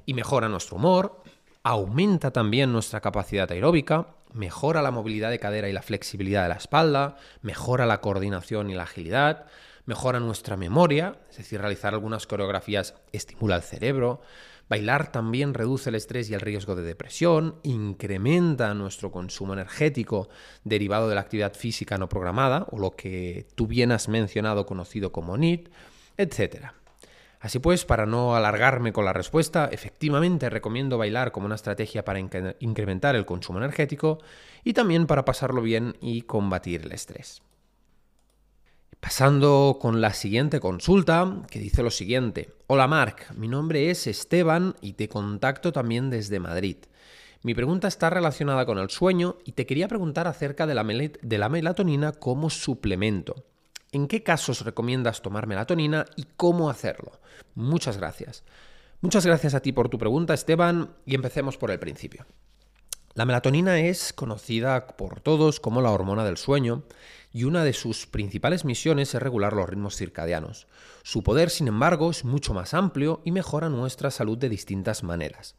y 0.05 0.13
mejora 0.13 0.49
nuestro 0.49 0.77
humor, 0.77 1.23
aumenta 1.63 2.31
también 2.31 2.71
nuestra 2.71 3.01
capacidad 3.01 3.51
aeróbica, 3.51 4.07
mejora 4.33 4.81
la 4.81 4.91
movilidad 4.91 5.31
de 5.31 5.39
cadera 5.39 5.69
y 5.69 5.73
la 5.73 5.81
flexibilidad 5.81 6.43
de 6.43 6.49
la 6.49 6.55
espalda, 6.55 7.15
mejora 7.41 7.85
la 7.85 8.01
coordinación 8.01 8.69
y 8.69 8.75
la 8.75 8.83
agilidad, 8.83 9.47
mejora 9.85 10.19
nuestra 10.19 10.57
memoria, 10.57 11.17
es 11.29 11.37
decir, 11.37 11.59
realizar 11.59 11.93
algunas 11.93 12.27
coreografías 12.27 12.95
estimula 13.11 13.55
el 13.55 13.63
cerebro, 13.63 14.21
Bailar 14.67 15.11
también 15.11 15.53
reduce 15.53 15.89
el 15.89 15.95
estrés 15.95 16.29
y 16.29 16.33
el 16.33 16.41
riesgo 16.41 16.75
de 16.75 16.81
depresión, 16.81 17.55
incrementa 17.61 18.73
nuestro 18.73 19.11
consumo 19.11 19.53
energético 19.53 20.27
derivado 20.63 21.07
de 21.07 21.15
la 21.15 21.21
actividad 21.21 21.53
física 21.53 21.97
no 21.97 22.09
programada, 22.09 22.65
o 22.71 22.79
lo 22.79 22.91
que 22.91 23.45
tú 23.53 23.67
bien 23.67 23.91
has 23.91 24.09
mencionado 24.09 24.65
conocido 24.65 25.11
como 25.11 25.37
NIT, 25.37 25.69
etc. 26.17 26.71
Así 27.39 27.59
pues, 27.59 27.85
para 27.85 28.07
no 28.07 28.35
alargarme 28.35 28.91
con 28.91 29.05
la 29.05 29.13
respuesta, 29.13 29.69
efectivamente 29.71 30.49
recomiendo 30.49 30.97
bailar 30.97 31.31
como 31.31 31.45
una 31.45 31.53
estrategia 31.53 32.03
para 32.03 32.19
incrementar 32.19 33.15
el 33.15 33.27
consumo 33.27 33.59
energético 33.59 34.17
y 34.63 34.73
también 34.73 35.05
para 35.05 35.25
pasarlo 35.25 35.61
bien 35.61 35.95
y 36.01 36.23
combatir 36.23 36.81
el 36.85 36.91
estrés. 36.91 37.43
Pasando 39.05 39.77
con 39.79 40.01
la 40.01 40.13
siguiente 40.15 40.59
consulta, 40.59 41.43
que 41.51 41.59
dice 41.59 41.83
lo 41.83 41.91
siguiente. 41.91 42.49
Hola 42.65 42.87
Marc, 42.87 43.31
mi 43.35 43.47
nombre 43.47 43.91
es 43.91 44.07
Esteban 44.07 44.73
y 44.81 44.93
te 44.93 45.07
contacto 45.09 45.71
también 45.71 46.09
desde 46.09 46.39
Madrid. 46.39 46.77
Mi 47.43 47.53
pregunta 47.53 47.87
está 47.87 48.09
relacionada 48.09 48.65
con 48.65 48.79
el 48.79 48.89
sueño 48.89 49.37
y 49.45 49.51
te 49.51 49.67
quería 49.67 49.87
preguntar 49.87 50.27
acerca 50.27 50.65
de 50.65 50.73
la, 50.73 50.83
de 50.83 51.37
la 51.37 51.49
melatonina 51.49 52.13
como 52.13 52.49
suplemento. 52.49 53.45
¿En 53.91 54.07
qué 54.07 54.23
casos 54.23 54.65
recomiendas 54.65 55.21
tomar 55.21 55.45
melatonina 55.45 56.07
y 56.15 56.25
cómo 56.35 56.71
hacerlo? 56.71 57.11
Muchas 57.53 57.97
gracias. 57.97 58.43
Muchas 59.01 59.23
gracias 59.23 59.53
a 59.53 59.59
ti 59.59 59.71
por 59.71 59.87
tu 59.87 59.99
pregunta, 59.99 60.33
Esteban, 60.33 60.95
y 61.05 61.13
empecemos 61.13 61.57
por 61.57 61.69
el 61.69 61.77
principio. 61.77 62.25
La 63.15 63.23
melatonina 63.23 63.79
es 63.79 64.11
conocida 64.11 64.87
por 64.87 65.21
todos 65.21 65.61
como 65.61 65.81
la 65.81 65.91
hormona 65.91 66.25
del 66.25 66.35
sueño 66.35 66.83
y 67.31 67.45
una 67.45 67.63
de 67.63 67.71
sus 67.71 68.07
principales 68.07 68.65
misiones 68.65 69.15
es 69.15 69.21
regular 69.21 69.53
los 69.53 69.69
ritmos 69.69 69.95
circadianos. 69.95 70.67
Su 71.01 71.23
poder, 71.23 71.49
sin 71.49 71.69
embargo, 71.69 72.11
es 72.11 72.25
mucho 72.25 72.53
más 72.53 72.73
amplio 72.73 73.21
y 73.23 73.31
mejora 73.31 73.69
nuestra 73.69 74.11
salud 74.11 74.37
de 74.37 74.49
distintas 74.49 75.01
maneras. 75.01 75.55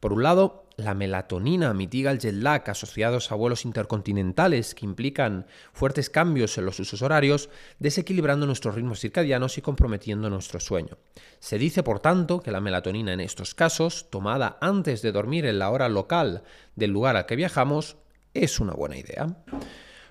Por 0.00 0.12
un 0.12 0.24
lado, 0.24 0.64
la 0.78 0.94
melatonina 0.94 1.74
mitiga 1.74 2.12
el 2.12 2.20
jet 2.20 2.34
lag 2.34 2.70
asociados 2.70 3.32
a 3.32 3.34
vuelos 3.34 3.64
intercontinentales 3.64 4.76
que 4.76 4.86
implican 4.86 5.46
fuertes 5.72 6.08
cambios 6.08 6.56
en 6.56 6.66
los 6.66 6.78
usos 6.78 7.02
horarios, 7.02 7.50
desequilibrando 7.80 8.46
nuestros 8.46 8.76
ritmos 8.76 9.00
circadianos 9.00 9.58
y 9.58 9.60
comprometiendo 9.60 10.30
nuestro 10.30 10.60
sueño. 10.60 10.96
Se 11.40 11.58
dice, 11.58 11.82
por 11.82 11.98
tanto, 11.98 12.40
que 12.40 12.52
la 12.52 12.60
melatonina 12.60 13.12
en 13.12 13.18
estos 13.18 13.56
casos, 13.56 14.06
tomada 14.08 14.56
antes 14.60 15.02
de 15.02 15.10
dormir 15.10 15.46
en 15.46 15.58
la 15.58 15.70
hora 15.70 15.88
local 15.88 16.44
del 16.76 16.92
lugar 16.92 17.16
al 17.16 17.26
que 17.26 17.34
viajamos, 17.34 17.96
es 18.32 18.60
una 18.60 18.72
buena 18.72 18.96
idea. 18.96 19.36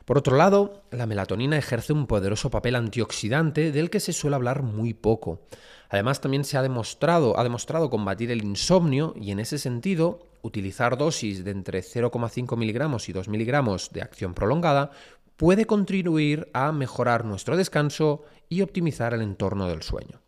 Por 0.04 0.18
otro 0.18 0.36
lado, 0.36 0.84
la 0.92 1.06
melatonina 1.06 1.58
ejerce 1.58 1.94
un 1.94 2.08
poderoso 2.08 2.50
papel 2.50 2.76
antioxidante 2.76 3.72
del 3.72 3.90
que 3.90 4.02
se 4.02 4.12
suele 4.12 4.36
hablar 4.36 4.64
muy 4.64 4.94
poco. 4.94 5.48
Además, 5.90 6.20
también 6.20 6.44
se 6.44 6.58
ha 6.58 6.62
demostrado, 6.62 7.40
ha 7.40 7.44
demostrado 7.44 7.90
combatir 7.90 8.32
el 8.32 8.44
insomnio 8.44 9.14
y 9.16 9.32
en 9.32 9.40
ese 9.40 9.58
sentido, 9.58 10.27
utilizar 10.42 10.98
dosis 10.98 11.44
de 11.44 11.52
entre 11.52 11.82
0,5 11.82 12.58
miligramos 12.58 13.10
y 13.10 13.14
2 13.14 13.28
miligramos 13.28 13.92
de 13.92 14.02
acción 14.02 14.34
prolongada 14.34 14.92
puede 15.36 15.66
contribuir 15.66 16.50
a 16.54 16.72
mejorar 16.72 17.26
nuestro 17.26 17.58
descanso 17.58 18.24
y 18.50 18.62
optimizar 18.62 19.14
el 19.14 19.22
entorno 19.22 19.68
del 19.68 19.84
sueño. 19.84 20.22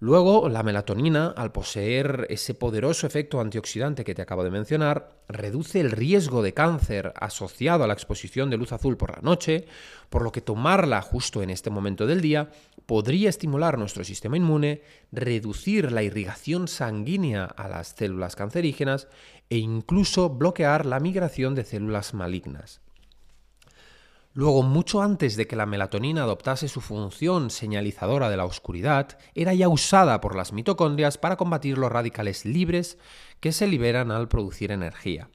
Luego, 0.00 0.48
la 0.48 0.62
melatonina, 0.62 1.34
al 1.36 1.50
poseer 1.50 2.28
ese 2.30 2.54
poderoso 2.54 3.04
efecto 3.04 3.40
antioxidante 3.40 4.04
que 4.04 4.14
te 4.14 4.22
acabo 4.22 4.44
de 4.44 4.50
mencionar, 4.50 5.22
reduce 5.28 5.80
el 5.80 5.90
riesgo 5.90 6.40
de 6.40 6.54
cáncer 6.54 7.12
asociado 7.16 7.82
a 7.82 7.88
la 7.88 7.94
exposición 7.94 8.48
de 8.48 8.58
luz 8.58 8.70
azul 8.70 8.96
por 8.96 9.10
la 9.10 9.22
noche, 9.22 9.66
por 10.08 10.22
lo 10.22 10.30
que 10.30 10.40
tomarla 10.40 11.02
justo 11.02 11.42
en 11.42 11.50
este 11.50 11.70
momento 11.70 12.06
del 12.06 12.20
día 12.20 12.50
podría 12.86 13.28
estimular 13.28 13.76
nuestro 13.76 14.04
sistema 14.04 14.36
inmune, 14.36 14.82
reducir 15.10 15.90
la 15.90 16.04
irrigación 16.04 16.68
sanguínea 16.68 17.44
a 17.44 17.68
las 17.68 17.88
células 17.88 18.36
cancerígenas 18.36 19.08
e 19.50 19.58
incluso 19.58 20.30
bloquear 20.30 20.86
la 20.86 21.00
migración 21.00 21.56
de 21.56 21.64
células 21.64 22.14
malignas. 22.14 22.80
Luego, 24.38 24.62
mucho 24.62 25.02
antes 25.02 25.34
de 25.34 25.48
que 25.48 25.56
la 25.56 25.66
melatonina 25.66 26.22
adoptase 26.22 26.68
su 26.68 26.80
función 26.80 27.50
señalizadora 27.50 28.30
de 28.30 28.36
la 28.36 28.44
oscuridad, 28.44 29.18
era 29.34 29.52
ya 29.52 29.68
usada 29.68 30.20
por 30.20 30.36
las 30.36 30.52
mitocondrias 30.52 31.18
para 31.18 31.34
combatir 31.34 31.76
los 31.76 31.90
radicales 31.90 32.44
libres 32.44 32.98
que 33.40 33.50
se 33.50 33.66
liberan 33.66 34.12
al 34.12 34.28
producir 34.28 34.70
energía. 34.70 35.28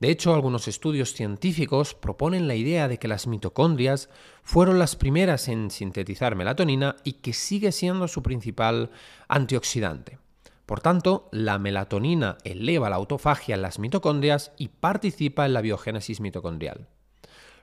De 0.00 0.10
hecho, 0.10 0.34
algunos 0.34 0.66
estudios 0.66 1.14
científicos 1.14 1.94
proponen 1.94 2.48
la 2.48 2.56
idea 2.56 2.88
de 2.88 2.98
que 2.98 3.06
las 3.06 3.28
mitocondrias 3.28 4.10
fueron 4.42 4.80
las 4.80 4.96
primeras 4.96 5.46
en 5.46 5.70
sintetizar 5.70 6.34
melatonina 6.34 6.96
y 7.04 7.12
que 7.22 7.34
sigue 7.34 7.70
siendo 7.70 8.08
su 8.08 8.20
principal 8.20 8.90
antioxidante. 9.28 10.18
Por 10.66 10.80
tanto, 10.80 11.28
la 11.30 11.60
melatonina 11.60 12.36
eleva 12.42 12.90
la 12.90 12.96
autofagia 12.96 13.54
en 13.54 13.62
las 13.62 13.78
mitocondrias 13.78 14.50
y 14.56 14.70
participa 14.70 15.46
en 15.46 15.52
la 15.52 15.60
biogénesis 15.60 16.20
mitocondrial. 16.20 16.88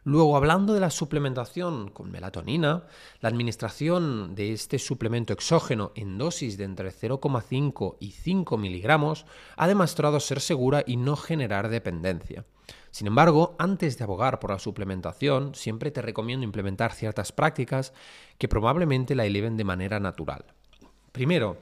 Luego, 0.08 0.38
hablando 0.38 0.74
de 0.74 0.80
la 0.80 0.90
suplementación 0.90 1.90
con 1.90 2.10
melatonina, 2.10 2.86
la 3.20 3.28
administración 3.28 4.36
de 4.36 4.54
este 4.54 4.80
suplemento 4.80 5.34
exógeno 5.34 5.92
en 5.96 6.18
dosis 6.18 6.58
de 6.58 6.64
entre 6.64 6.94
0,5 6.94 7.98
y 8.00 8.12
5 8.12 8.58
miligramos 8.58 9.26
ha 9.58 9.68
demostrado 9.68 10.22
ser 10.22 10.40
segura 10.40 10.82
y 10.88 10.96
no 10.96 11.18
generar 11.18 11.68
dependencia. 11.68 12.46
Sin 12.90 13.08
embargo, 13.08 13.58
antes 13.60 13.98
de 13.98 14.06
abogar 14.06 14.40
por 14.40 14.52
la 14.52 14.60
suplementación, 14.60 15.54
siempre 15.56 15.92
te 15.92 16.02
recomiendo 16.02 16.46
implementar 16.46 16.94
ciertas 16.94 17.34
prácticas 17.34 17.92
que 18.38 18.48
probablemente 18.48 19.14
la 19.14 19.26
eleven 19.26 19.58
de 19.58 19.66
manera 19.66 20.00
natural. 20.00 20.46
Primero, 21.12 21.58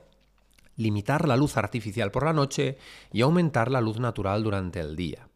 limitar 0.75 1.27
la 1.27 1.35
luz 1.35 1.57
artificial 1.57 2.11
por 2.11 2.25
la 2.25 2.33
noche 2.33 2.77
y 3.11 3.21
aumentar 3.21 3.71
la 3.71 3.81
luz 3.81 3.99
natural 3.99 4.43
durante 4.43 4.81
el 4.81 4.95
día. 4.95 5.29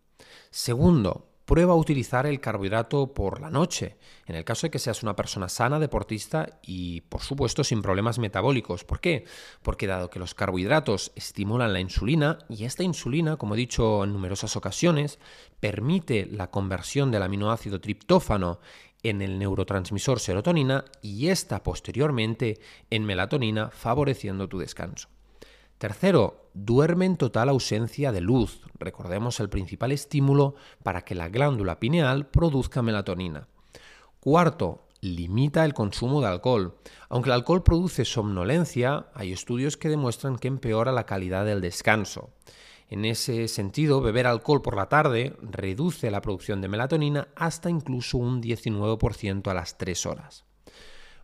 Segundo, 0.52 1.29
prueba 1.50 1.74
a 1.74 1.78
utilizar 1.78 2.28
el 2.28 2.40
carbohidrato 2.40 3.12
por 3.12 3.42
la 3.42 3.50
noche, 3.50 3.98
en 4.28 4.36
el 4.36 4.46
caso 4.46 4.68
de 4.68 4.70
que 4.70 4.78
seas 4.78 5.02
una 5.02 5.16
persona 5.16 5.50
sana, 5.50 5.80
deportista 5.80 6.60
y, 6.62 7.02
por 7.02 7.22
supuesto, 7.22 7.64
sin 7.64 7.82
problemas 7.82 8.20
metabólicos. 8.20 8.84
¿Por 8.84 9.00
qué? 9.00 9.26
Porque 9.64 9.88
dado 9.88 10.12
que 10.12 10.20
los 10.20 10.36
carbohidratos 10.36 11.12
estimulan 11.16 11.74
la 11.74 11.80
insulina 11.80 12.38
y 12.50 12.66
esta 12.66 12.84
insulina, 12.84 13.38
como 13.38 13.56
he 13.56 13.58
dicho 13.58 14.04
en 14.04 14.14
numerosas 14.14 14.56
ocasiones, 14.56 15.18
permite 15.60 16.28
la 16.28 16.52
conversión 16.52 17.10
del 17.10 17.24
aminoácido 17.24 17.82
triptófano 17.82 18.60
en 19.02 19.24
el 19.24 19.40
neurotransmisor 19.40 20.20
serotonina 20.20 20.86
y 21.02 21.30
esta 21.30 21.64
posteriormente 21.64 22.60
en 22.92 23.06
melatonina, 23.06 23.72
favoreciendo 23.72 24.48
tu 24.48 24.60
descanso. 24.60 25.10
Tercero, 25.80 26.52
duerme 26.54 27.06
en 27.06 27.18
total 27.18 27.50
ausencia 27.50 28.12
de 28.12 28.22
luz. 28.22 28.68
Recordemos 28.80 29.39
el 29.39 29.50
principal 29.50 29.92
estímulo 29.92 30.56
para 30.84 31.02
que 31.04 31.15
la 31.15 31.30
glándula 31.30 31.80
pineal 31.80 32.28
produzca 32.28 32.82
melatonina. 32.82 33.48
Cuarto, 34.20 34.88
limita 35.02 35.65
el 35.65 35.74
consumo 35.74 36.22
de 36.22 36.28
alcohol. 36.28 36.76
Aunque 37.10 37.30
el 37.30 37.34
alcohol 37.34 37.63
produce 37.63 38.06
somnolencia, 38.06 39.08
hay 39.13 39.32
estudios 39.32 39.78
que 39.78 39.89
demuestran 39.89 40.38
que 40.38 40.48
empeora 40.48 40.92
la 40.92 41.06
calidad 41.06 41.46
del 41.46 41.62
descanso. 41.62 42.32
En 42.89 43.06
ese 43.06 43.48
sentido, 43.48 44.02
beber 44.02 44.26
alcohol 44.26 44.62
por 44.62 44.76
la 44.76 44.89
tarde 44.89 45.36
reduce 45.42 46.10
la 46.10 46.22
producción 46.22 46.60
de 46.60 46.70
melatonina 46.70 47.28
hasta 47.36 47.70
incluso 47.70 48.18
un 48.18 48.42
19% 48.42 49.48
a 49.48 49.54
las 49.54 49.78
3 49.78 50.06
horas. 50.08 50.46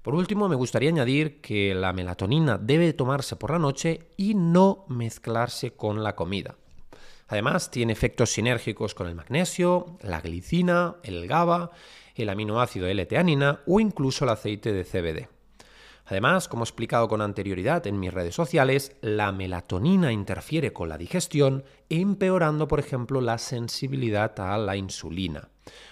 Por 0.03 0.13
último, 0.13 0.47
me 0.47 0.55
gustaría 0.55 0.89
añadir 0.89 1.41
que 1.41 1.73
la 1.73 1.91
melatonina 1.91 2.59
debe 2.59 2.93
tomarse 2.93 3.35
por 3.35 3.49
la 3.49 3.57
noche 3.57 4.11
y 4.15 4.35
no 4.35 4.85
mezclarse 4.87 5.71
con 5.71 6.03
la 6.03 6.15
comida. 6.15 6.55
Además, 7.27 7.71
tiene 7.71 7.93
efectos 7.93 8.31
sinérgicos 8.31 8.93
con 8.93 9.07
el 9.07 9.15
magnesio, 9.15 9.97
la 10.01 10.21
glicina, 10.21 10.97
el 11.03 11.27
GABA, 11.27 11.71
el 12.15 12.29
aminoácido 12.29 12.87
L-teanina 12.87 13.61
o 13.65 13.79
incluso 13.79 14.25
el 14.25 14.31
aceite 14.31 14.71
de 14.71 14.83
CBD. 14.83 15.27
Además, 16.07 16.47
como 16.47 16.63
he 16.63 16.65
explicado 16.65 17.07
con 17.07 17.21
anterioridad 17.21 17.87
en 17.87 17.99
mis 17.99 18.13
redes 18.13 18.35
sociales, 18.35 18.95
la 19.01 19.31
melatonina 19.31 20.11
interfiere 20.11 20.71
con 20.71 20.87
la 20.87 20.99
digestión, 20.99 21.63
empeorando, 21.89 22.67
por 22.67 22.79
ejemplo, 22.79 23.21
la 23.21 23.39
sensibilidad 23.39 24.39
a 24.39 24.57
la 24.59 24.75
insulina. 24.75 25.49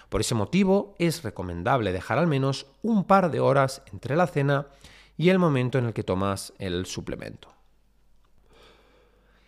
Por 0.08 0.20
ese 0.20 0.36
motivo, 0.36 0.94
es 1.00 1.24
recomendable 1.24 1.92
dejar 1.92 2.18
al 2.18 2.28
menos 2.28 2.66
un 2.82 3.04
par 3.04 3.32
de 3.32 3.40
horas 3.40 3.82
entre 3.92 4.14
la 4.14 4.28
cena 4.28 4.68
y 5.16 5.30
el 5.30 5.40
momento 5.40 5.78
en 5.78 5.86
el 5.86 5.92
que 5.92 6.04
tomas 6.04 6.52
el 6.58 6.86
suplemento. 6.86 7.53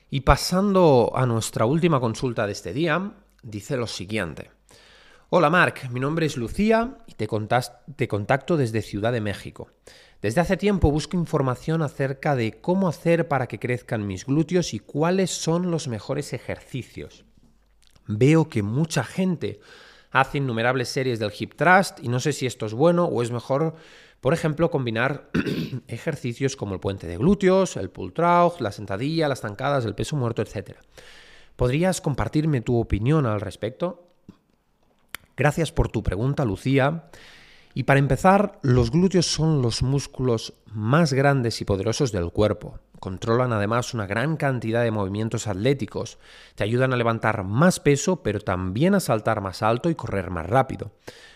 Y 0.09 0.21
pasando 0.21 1.13
a 1.15 1.27
nuestra 1.27 1.67
última 1.67 1.99
consulta 1.99 2.47
de 2.47 2.53
este 2.53 2.73
día, 2.73 3.13
dice 3.43 3.77
lo 3.77 3.89
siguiente. 3.89 4.51
Hola 5.31 5.51
Marc, 5.51 5.91
mi 5.91 5.99
nombre 5.99 6.27
es 6.27 6.37
Lucía 6.37 6.99
y 7.09 7.15
te, 7.15 7.29
te 7.97 8.09
contacto 8.09 8.57
desde 8.57 8.83
Ciudad 8.83 9.13
de 9.13 9.21
México. 9.21 9.69
Desde 10.23 10.41
hace 10.41 10.57
tiempo 10.57 10.93
busco 10.93 11.17
información 11.17 11.83
acerca 11.83 12.37
de 12.37 12.61
cómo 12.61 12.89
hacer 12.89 13.27
para 13.27 13.49
que 13.49 13.59
crezcan 13.59 14.07
mis 14.07 14.25
glúteos 14.25 14.75
y 14.75 14.79
cuáles 14.79 15.33
son 15.33 15.73
los 15.73 15.89
mejores 15.89 16.33
ejercicios. 16.33 17.25
Veo 18.07 18.49
que 18.49 18.63
mucha 18.63 19.03
gente 19.03 19.59
hace 20.13 20.39
innumerables 20.39 20.89
series 20.89 21.19
del 21.19 21.33
hip 21.37 21.55
thrust 21.57 21.99
y 22.01 22.09
no 22.09 22.21
sé 22.21 22.33
si 22.33 22.47
esto 22.47 22.65
es 22.65 22.75
bueno 22.75 23.07
o 23.07 23.23
es 23.23 23.33
mejor, 23.33 23.75
por 24.27 24.35
ejemplo, 24.35 24.73
combinar 24.73 25.31
ejercicios 25.87 26.57
como 26.57 26.75
el 26.75 26.81
puente 26.81 27.07
de 27.07 27.17
glúteos, 27.17 27.77
el 27.77 27.91
pull 27.91 28.13
la 28.59 28.73
sentadilla, 28.73 29.29
las 29.29 29.43
zancadas, 29.43 29.85
el 29.85 29.95
peso 29.95 30.17
muerto, 30.17 30.43
etc. 30.43 30.79
¿Podrías 31.55 32.01
compartirme 32.01 32.61
tu 32.61 32.77
opinión 32.77 33.25
al 33.25 33.41
respecto? 33.41 34.09
Gracias 35.37 35.71
por 35.71 35.91
tu 35.91 36.03
pregunta, 36.03 36.45
Lucía. 36.45 37.09
Y 37.73 37.85
para 37.85 38.01
empezar, 38.01 38.59
los 38.63 38.91
glúteos 38.91 39.27
son 39.27 39.63
los 39.63 39.85
músculos 39.85 40.55
más 40.73 41.13
grandes 41.13 41.61
y 41.61 41.65
poderosos 41.65 42.11
del 42.11 42.33
cuerpo. 42.33 42.81
Controlan 43.01 43.53
además 43.53 43.95
una 43.95 44.07
gran 44.07 44.37
cantidad 44.37 44.83
de 44.83 44.91
movimientos 44.91 45.47
atléticos. 45.47 46.19
Te 46.55 46.65
ayudan 46.65 46.93
a 46.93 46.97
levantar 46.97 47.45
más 47.45 47.81
peso, 47.81 48.23
pero 48.23 48.41
también 48.41 48.95
a 48.95 49.01
saltar 49.01 49.41
más 49.41 49.63
alto 49.63 49.91
y 49.91 49.95
correr 49.95 50.31
más 50.31 50.47
rápido. 50.47 50.93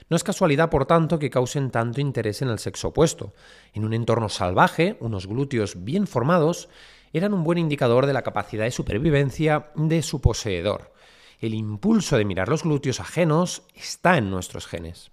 No 0.09 0.17
es 0.17 0.25
casualidad, 0.25 0.71
por 0.71 0.87
tanto, 0.87 1.19
que 1.19 1.31
causen 1.31 1.71
tanto 1.71 2.01
interés 2.01 2.43
en 2.43 2.49
el 2.49 2.59
sexo 2.59 2.89
opuesto. 2.89 3.33
En 3.73 3.85
un 3.85 3.95
entorno 3.95 4.29
salvaje, 4.29 4.97
unos 5.01 5.27
glúteos 5.27 5.85
bien 5.85 6.07
formados 6.07 6.69
eran 7.13 7.35
un 7.35 7.45
buen 7.45 7.59
indicador 7.59 8.07
de 8.07 8.13
la 8.13 8.23
capacidad 8.23 8.65
de 8.65 8.71
supervivencia 8.71 9.71
de 9.75 10.03
su 10.03 10.21
poseedor. 10.21 10.93
el 11.41 11.55
impulso 11.55 12.19
de 12.19 12.27
mirar 12.27 12.51
los 12.51 12.65
glúteos 12.65 13.01
ajenos 13.01 13.63
está 13.75 14.19
en 14.19 14.31
nuestros 14.31 14.67
genes. 14.67 15.11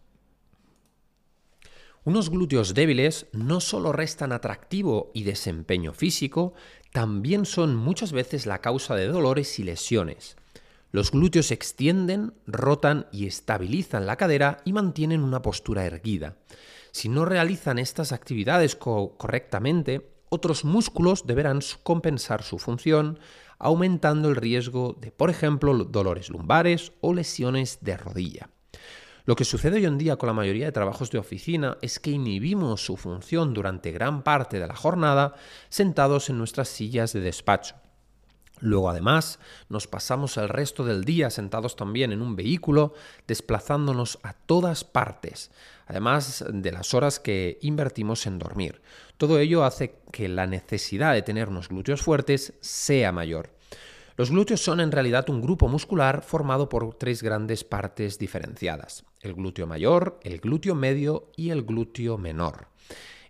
Unos 2.07 2.29
glúteos 2.29 2.73
débiles 2.73 3.25
no 3.33 3.59
solo 3.59 3.91
restan 3.91 4.31
atractivo 4.31 5.11
y 5.13 5.23
desempeño 5.23 5.91
físico, 5.91 6.53
también 6.93 7.45
son 7.45 7.75
muchas 7.75 8.13
veces 8.13 8.45
la 8.45 8.61
causa 8.61 8.95
de 8.95 9.07
dolores 9.07 9.59
y 9.59 9.63
lesiones. 9.63 10.37
Los 10.93 11.11
glúteos 11.11 11.51
extienden, 11.51 12.33
rotan 12.45 13.07
y 13.11 13.27
estabilizan 13.27 14.05
la 14.05 14.15
cadera 14.15 14.61
y 14.63 14.71
mantienen 14.71 15.21
una 15.21 15.41
postura 15.41 15.85
erguida. 15.85 16.37
Si 16.91 17.09
no 17.09 17.25
realizan 17.25 17.77
estas 17.77 18.13
actividades 18.13 18.77
correctamente, 18.77 20.09
otros 20.29 20.63
músculos 20.63 21.27
deberán 21.27 21.59
compensar 21.83 22.41
su 22.41 22.57
función, 22.57 23.19
aumentando 23.59 24.29
el 24.29 24.37
riesgo 24.37 24.95
de, 24.97 25.11
por 25.11 25.29
ejemplo, 25.29 25.73
dolores 25.83 26.29
lumbares 26.29 26.93
o 27.01 27.13
lesiones 27.13 27.79
de 27.81 27.97
rodilla. 27.97 28.49
Lo 29.27 29.35
que 29.35 29.43
sucede 29.43 29.75
hoy 29.75 29.85
en 29.85 29.97
día 29.97 30.15
con 30.15 30.27
la 30.27 30.33
mayoría 30.33 30.67
de 30.67 30.71
trabajos 30.71 31.11
de 31.11 31.17
oficina 31.17 31.77
es 31.81 31.99
que 31.99 32.11
inhibimos 32.11 32.85
su 32.85 32.95
función 32.95 33.53
durante 33.53 33.91
gran 33.91 34.23
parte 34.23 34.57
de 34.57 34.65
la 34.65 34.73
jornada 34.73 35.35
sentados 35.67 36.29
en 36.29 36.37
nuestras 36.37 36.69
sillas 36.69 37.11
de 37.11 37.19
despacho. 37.19 37.75
Luego 38.61 38.89
además 38.89 39.39
nos 39.67 39.85
pasamos 39.85 40.37
el 40.37 40.47
resto 40.47 40.85
del 40.85 41.03
día 41.03 41.29
sentados 41.29 41.75
también 41.75 42.13
en 42.13 42.21
un 42.21 42.37
vehículo, 42.37 42.93
desplazándonos 43.27 44.17
a 44.23 44.31
todas 44.31 44.85
partes, 44.85 45.51
además 45.87 46.45
de 46.47 46.71
las 46.71 46.93
horas 46.93 47.19
que 47.19 47.59
invertimos 47.61 48.27
en 48.27 48.39
dormir. 48.39 48.81
Todo 49.17 49.39
ello 49.39 49.65
hace 49.65 49.99
que 50.13 50.29
la 50.29 50.47
necesidad 50.47 51.13
de 51.13 51.21
tener 51.21 51.49
unos 51.49 51.67
glúteos 51.67 52.01
fuertes 52.01 52.53
sea 52.61 53.11
mayor. 53.11 53.56
Los 54.17 54.31
glúteos 54.31 54.61
son 54.61 54.79
en 54.79 54.91
realidad 54.91 55.29
un 55.29 55.43
grupo 55.43 55.67
muscular 55.67 56.23
formado 56.23 56.69
por 56.69 56.95
tres 56.95 57.21
grandes 57.21 57.63
partes 57.63 58.17
diferenciadas, 58.17 59.05
el 59.21 59.35
glúteo 59.35 59.67
mayor, 59.67 60.19
el 60.23 60.39
glúteo 60.39 60.73
medio 60.73 61.29
y 61.35 61.51
el 61.51 61.61
glúteo 61.61 62.17
menor. 62.17 62.69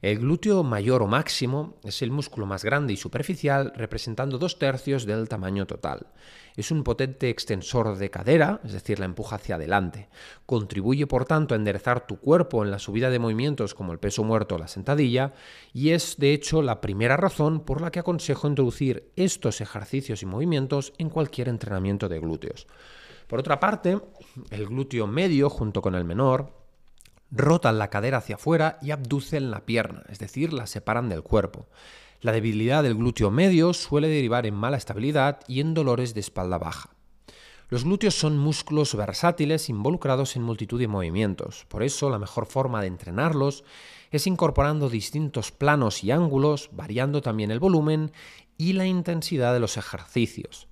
El 0.02 0.20
glúteo 0.20 0.64
mayor 0.64 1.02
o 1.02 1.08
máximo 1.08 1.76
es 1.84 2.04
el 2.04 2.12
músculo 2.12 2.46
más 2.46 2.64
grande 2.64 2.94
y 2.94 2.98
superficial, 2.98 3.74
representando 3.76 4.38
dos 4.38 4.60
tercios 4.60 5.06
del 5.06 5.28
tamaño 5.28 5.66
total. 5.66 6.08
Es 6.56 6.70
un 6.70 6.84
potente 6.84 7.30
extensor 7.30 7.98
de 7.98 8.12
cadera, 8.12 8.62
es 8.64 8.74
decir, 8.74 9.00
la 9.00 9.06
empuja 9.06 9.38
hacia 9.38 9.56
adelante. 9.56 10.10
Contribuye, 10.46 11.08
por 11.08 11.26
tanto, 11.26 11.56
a 11.56 11.58
enderezar 11.58 12.06
tu 12.06 12.20
cuerpo 12.20 12.64
en 12.64 12.70
la 12.70 12.80
subida 12.80 13.10
de 13.10 13.20
movimientos 13.20 13.74
como 13.74 13.92
el 13.92 14.00
peso 14.00 14.24
muerto 14.24 14.56
o 14.56 14.60
la 14.60 14.68
sentadilla, 14.68 15.34
y 15.74 15.90
es, 15.90 16.18
de 16.18 16.34
hecho, 16.34 16.62
la 16.62 16.80
primera 16.80 17.18
razón 17.18 17.62
por 17.62 17.82
la 17.82 17.92
que 17.92 18.00
aconsejo 18.00 18.48
introducir 18.48 19.12
estos 19.16 19.62
ejercicios 19.62 20.22
y 20.22 20.28
movimientos 20.28 20.94
en 21.00 21.10
cualquier 21.10 21.50
entrenamiento 21.50 22.08
de 22.08 22.20
glúteos. 22.20 22.68
Por 23.28 23.40
otra 23.40 23.60
parte, 23.60 24.00
el 24.52 24.68
glúteo 24.68 25.06
medio, 25.08 25.50
junto 25.50 25.82
con 25.82 25.96
el 25.96 26.06
menor, 26.06 26.67
rotan 27.32 27.78
la 27.78 27.90
cadera 27.90 28.20
hacia 28.20 28.36
afuera 28.36 28.80
y 28.82 28.92
abducen 28.92 29.52
la 29.52 29.66
pierna, 29.66 30.04
es 30.10 30.20
decir, 30.20 30.54
la 30.54 30.68
separan 30.68 31.10
del 31.10 31.24
cuerpo. 31.24 31.68
La 32.22 32.32
debilidad 32.32 32.84
del 32.84 32.96
glúteo 32.96 33.30
medio 33.32 33.74
suele 33.74 34.08
derivar 34.08 34.46
en 34.46 34.56
mala 34.56 34.78
estabilidad 34.78 35.40
y 35.48 35.60
en 35.60 35.74
dolores 35.74 36.14
de 36.14 36.22
espalda 36.22 36.58
baja. 36.58 36.90
Los 37.70 37.84
glúteos 37.84 38.16
son 38.16 38.38
músculos 38.38 38.96
versátiles 38.96 39.68
involucrados 39.68 40.38
en 40.38 40.42
multitud 40.42 40.80
de 40.80 40.88
movimientos, 40.88 41.66
por 41.68 41.84
eso 41.84 42.10
la 42.10 42.18
mejor 42.18 42.46
forma 42.46 42.82
de 42.82 42.88
entrenarlos 42.88 43.66
es 44.10 44.26
incorporando 44.26 44.90
distintos 44.90 45.52
planos 45.52 46.04
y 46.04 46.12
ángulos, 46.12 46.70
variando 46.72 47.22
también 47.22 47.52
el 47.52 47.60
volumen 47.60 48.14
y 48.58 48.74
la 48.74 48.86
intensidad 48.86 49.54
de 49.54 49.60
los 49.60 49.76
ejercicios. 49.76 50.67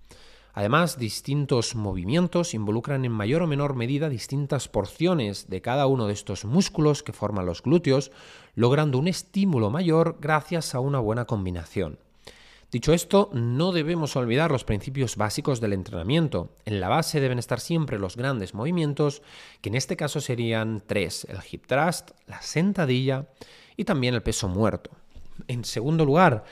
Además, 0.55 0.97
distintos 0.97 1.75
movimientos 1.75 2.53
involucran 2.53 3.03
en 3.03 3.11
mayor 3.11 3.41
o 3.41 3.47
menor 3.47 3.75
medida 3.75 4.07
distintas 4.07 4.69
porciones 4.69 5.49
de 5.49 5.61
cada 5.61 5.85
uno 5.85 6.07
de 6.07 6.13
estos 6.13 6.45
músculos 6.45 7.03
que 7.03 7.11
forman 7.11 7.45
los 7.45 7.61
glúteos, 7.61 8.09
logrando 8.55 8.97
un 8.97 9.09
estímulo 9.09 9.69
mayor 9.69 10.17
gracias 10.21 10.73
a 10.73 10.79
una 10.79 10.99
buena 10.99 11.25
combinación. 11.25 11.99
Dicho 12.71 12.93
esto, 12.93 13.29
no 13.33 13.73
debemos 13.73 14.15
olvidar 14.15 14.49
los 14.49 14.63
principios 14.63 15.17
básicos 15.17 15.59
del 15.59 15.73
entrenamiento. 15.73 16.49
En 16.63 16.79
la 16.79 16.87
base 16.87 17.19
deben 17.19 17.37
estar 17.37 17.59
siempre 17.59 17.99
los 17.99 18.15
grandes 18.15 18.53
movimientos, 18.53 19.23
que 19.59 19.67
en 19.67 19.75
este 19.75 19.97
caso 19.97 20.21
serían 20.21 20.81
tres, 20.87 21.27
el 21.29 21.39
hip 21.51 21.65
thrust, 21.67 22.11
la 22.27 22.41
sentadilla 22.41 23.27
y 23.75 23.83
también 23.83 24.13
el 24.13 24.23
peso 24.23 24.47
muerto. 24.47 24.89
En 25.49 25.65
segundo 25.65 26.05
lugar, 26.05 26.45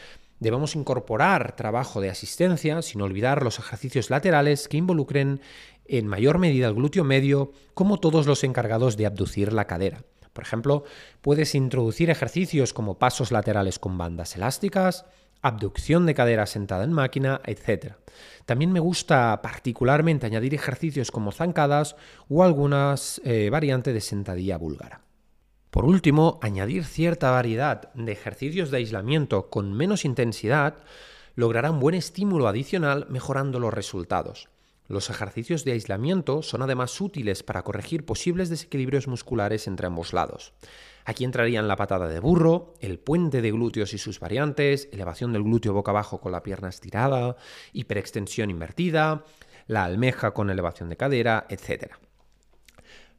debemos 0.43 0.75
incorporar 0.75 1.55
trabajo 1.55 2.01
de 2.01 2.11
asistencia 2.11 2.81
sin 2.83 3.01
olvidar 3.01 3.41
los 3.41 3.57
ejercicios 3.57 4.11
laterales 4.11 4.67
que 4.67 4.77
involucren 4.77 5.41
en 5.85 6.07
mayor 6.07 6.37
medida 6.37 6.67
el 6.67 6.75
glúteo 6.75 7.03
medio 7.03 7.51
como 7.73 7.99
todos 7.99 8.27
los 8.27 8.43
encargados 8.43 8.95
de 8.97 9.05
abducir 9.05 9.51
la 9.53 9.65
cadera. 9.65 10.03
Por 10.33 10.43
ejemplo, 10.43 10.83
puedes 11.21 11.55
introducir 11.55 12.09
ejercicios 12.09 12.73
como 12.73 12.97
pasos 12.97 13.31
laterales 13.31 13.79
con 13.79 13.97
bandas 13.97 14.35
elásticas, 14.35 15.05
abducción 15.41 16.05
de 16.05 16.15
cadera 16.15 16.45
sentada 16.45 16.83
en 16.83 16.93
máquina, 16.93 17.41
etc. 17.45 17.93
También 18.45 18.71
me 18.71 18.79
gusta 18.79 19.41
particularmente 19.41 20.25
añadir 20.25 20.55
ejercicios 20.55 21.11
como 21.11 21.31
zancadas 21.31 21.95
o 22.29 22.43
algunas 22.43 23.21
eh, 23.23 23.49
variantes 23.49 23.93
de 23.93 24.01
sentadilla 24.01 24.57
búlgara. 24.57 25.01
Por 25.73 25.85
último, 25.85 26.37
añadir 26.43 26.85
cierta 26.85 27.31
variedad 27.31 27.91
de 27.95 28.11
ejercicios 28.11 28.69
de 28.69 28.77
aislamiento 28.77 29.49
con 29.49 29.73
menos 29.73 30.05
intensidad 30.05 30.75
logrará 31.33 31.71
un 31.71 31.79
buen 31.79 31.95
estímulo 31.95 32.47
adicional 32.47 33.07
mejorando 33.09 33.59
los 33.59 33.73
resultados. 33.73 34.49
Los 34.87 35.09
ejercicios 35.09 35.65
de 35.65 35.71
aislamiento 35.71 36.43
son 36.43 36.61
además 36.61 37.01
útiles 37.01 37.41
para 37.41 37.63
corregir 37.63 38.05
posibles 38.05 38.49
desequilibrios 38.49 39.07
musculares 39.07 39.65
entre 39.65 39.87
ambos 39.87 40.13
lados. 40.13 40.53
Aquí 41.05 41.23
entrarían 41.23 41.67
la 41.67 41.75
patada 41.75 42.07
de 42.07 42.19
burro, 42.19 42.75
el 42.79 42.99
puente 42.99 43.41
de 43.41 43.51
glúteos 43.51 43.95
y 43.95 43.97
sus 43.97 44.19
variantes, 44.19 44.89
elevación 44.91 45.33
del 45.33 45.41
glúteo 45.41 45.73
boca 45.73 45.89
abajo 45.89 46.21
con 46.21 46.33
la 46.33 46.43
pierna 46.43 46.69
estirada, 46.69 47.35
hiperextensión 47.71 48.51
invertida, 48.51 49.25
la 49.65 49.85
almeja 49.85 50.35
con 50.35 50.51
elevación 50.51 50.89
de 50.89 50.97
cadera, 50.97 51.47
etc. 51.49 51.95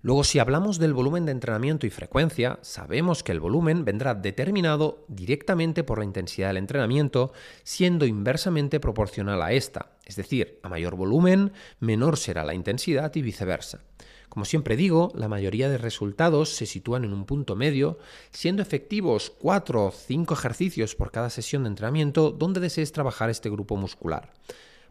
Luego, 0.04 0.22
si 0.22 0.38
hablamos 0.38 0.78
del 0.78 0.92
volumen 0.92 1.24
de 1.24 1.32
entrenamiento 1.32 1.86
y 1.86 1.90
frecuencia, 1.90 2.58
sabemos 2.60 3.22
que 3.22 3.32
el 3.32 3.40
volumen 3.40 3.86
vendrá 3.86 4.14
determinado 4.14 5.06
directamente 5.08 5.82
por 5.82 5.96
la 5.96 6.04
intensidad 6.04 6.48
del 6.48 6.58
entrenamiento, 6.58 7.32
siendo 7.62 8.04
inversamente 8.04 8.80
proporcional 8.80 9.40
a 9.40 9.54
esta. 9.54 9.96
Es 10.04 10.16
decir, 10.16 10.60
a 10.62 10.68
mayor 10.68 10.94
volumen, 10.94 11.54
menor 11.80 12.18
será 12.18 12.44
la 12.44 12.52
intensidad 12.52 13.16
y 13.16 13.22
viceversa. 13.22 13.80
Como 14.28 14.44
siempre 14.44 14.76
digo, 14.76 15.10
la 15.14 15.28
mayoría 15.28 15.70
de 15.70 15.78
resultados 15.78 16.50
se 16.50 16.66
sitúan 16.66 17.04
en 17.04 17.14
un 17.14 17.24
punto 17.24 17.56
medio, 17.56 17.96
siendo 18.30 18.60
efectivos 18.60 19.32
4 19.38 19.86
o 19.86 19.90
5 19.90 20.34
ejercicios 20.34 20.94
por 20.94 21.12
cada 21.12 21.30
sesión 21.30 21.62
de 21.62 21.70
entrenamiento 21.70 22.30
donde 22.30 22.60
desees 22.60 22.92
trabajar 22.92 23.30
este 23.30 23.48
grupo 23.48 23.78
muscular. 23.78 24.34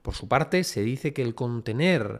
Por 0.03 0.15
su 0.15 0.27
parte, 0.27 0.65
se 0.65 0.81
dice 0.81 1.13
que 1.13 1.23
al 1.23 1.33
contener 1.33 2.19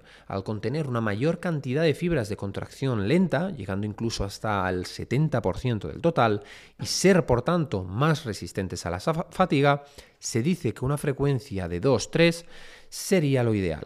una 0.88 1.02
mayor 1.02 1.42
cantidad 1.42 1.84
de 1.84 1.94
fibras 1.94 2.30
de 2.30 2.38
contracción 2.38 3.10
lenta, 3.10 3.52
llegando 3.52 3.86
incluso 3.86 4.24
hasta 4.24 4.70
el 4.70 4.86
70% 4.86 5.90
del 5.90 6.00
total, 6.02 6.44
y 6.80 6.86
ser 6.86 7.26
por 7.26 7.42
tanto 7.42 7.84
más 7.84 8.24
resistentes 8.24 8.86
a 8.86 8.90
la 8.90 9.02
fatiga, 9.02 9.84
se 10.18 10.42
dice 10.42 10.74
que 10.74 10.86
una 10.86 10.98
frecuencia 10.98 11.68
de 11.68 11.82
2-3 11.82 12.46
sería 12.88 13.44
lo 13.44 13.54
ideal. 13.54 13.84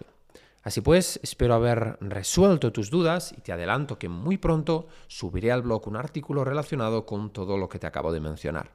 Así 0.62 0.82
pues, 0.82 1.20
espero 1.24 1.56
haber 1.56 1.98
resuelto 2.00 2.72
tus 2.72 2.92
dudas 2.92 3.34
y 3.36 3.42
te 3.42 3.52
adelanto 3.52 3.98
que 3.98 4.10
muy 4.10 4.38
pronto 4.38 4.90
subiré 5.08 5.52
al 5.52 5.64
blog 5.64 5.88
un 5.88 5.96
artículo 5.96 6.44
relacionado 6.44 7.08
con 7.08 7.32
todo 7.32 7.58
lo 7.58 7.68
que 7.68 7.80
te 7.80 7.88
acabo 7.88 8.12
de 8.12 8.20
mencionar. 8.20 8.70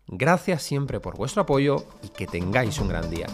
Gracias 0.08 0.64
siempre 0.64 0.98
por 0.98 1.16
vuestro 1.16 1.42
apoyo 1.42 1.84
y 2.02 2.08
que 2.08 2.26
tengáis 2.26 2.80
un 2.80 2.88
gran 2.88 3.08
día. 3.08 3.28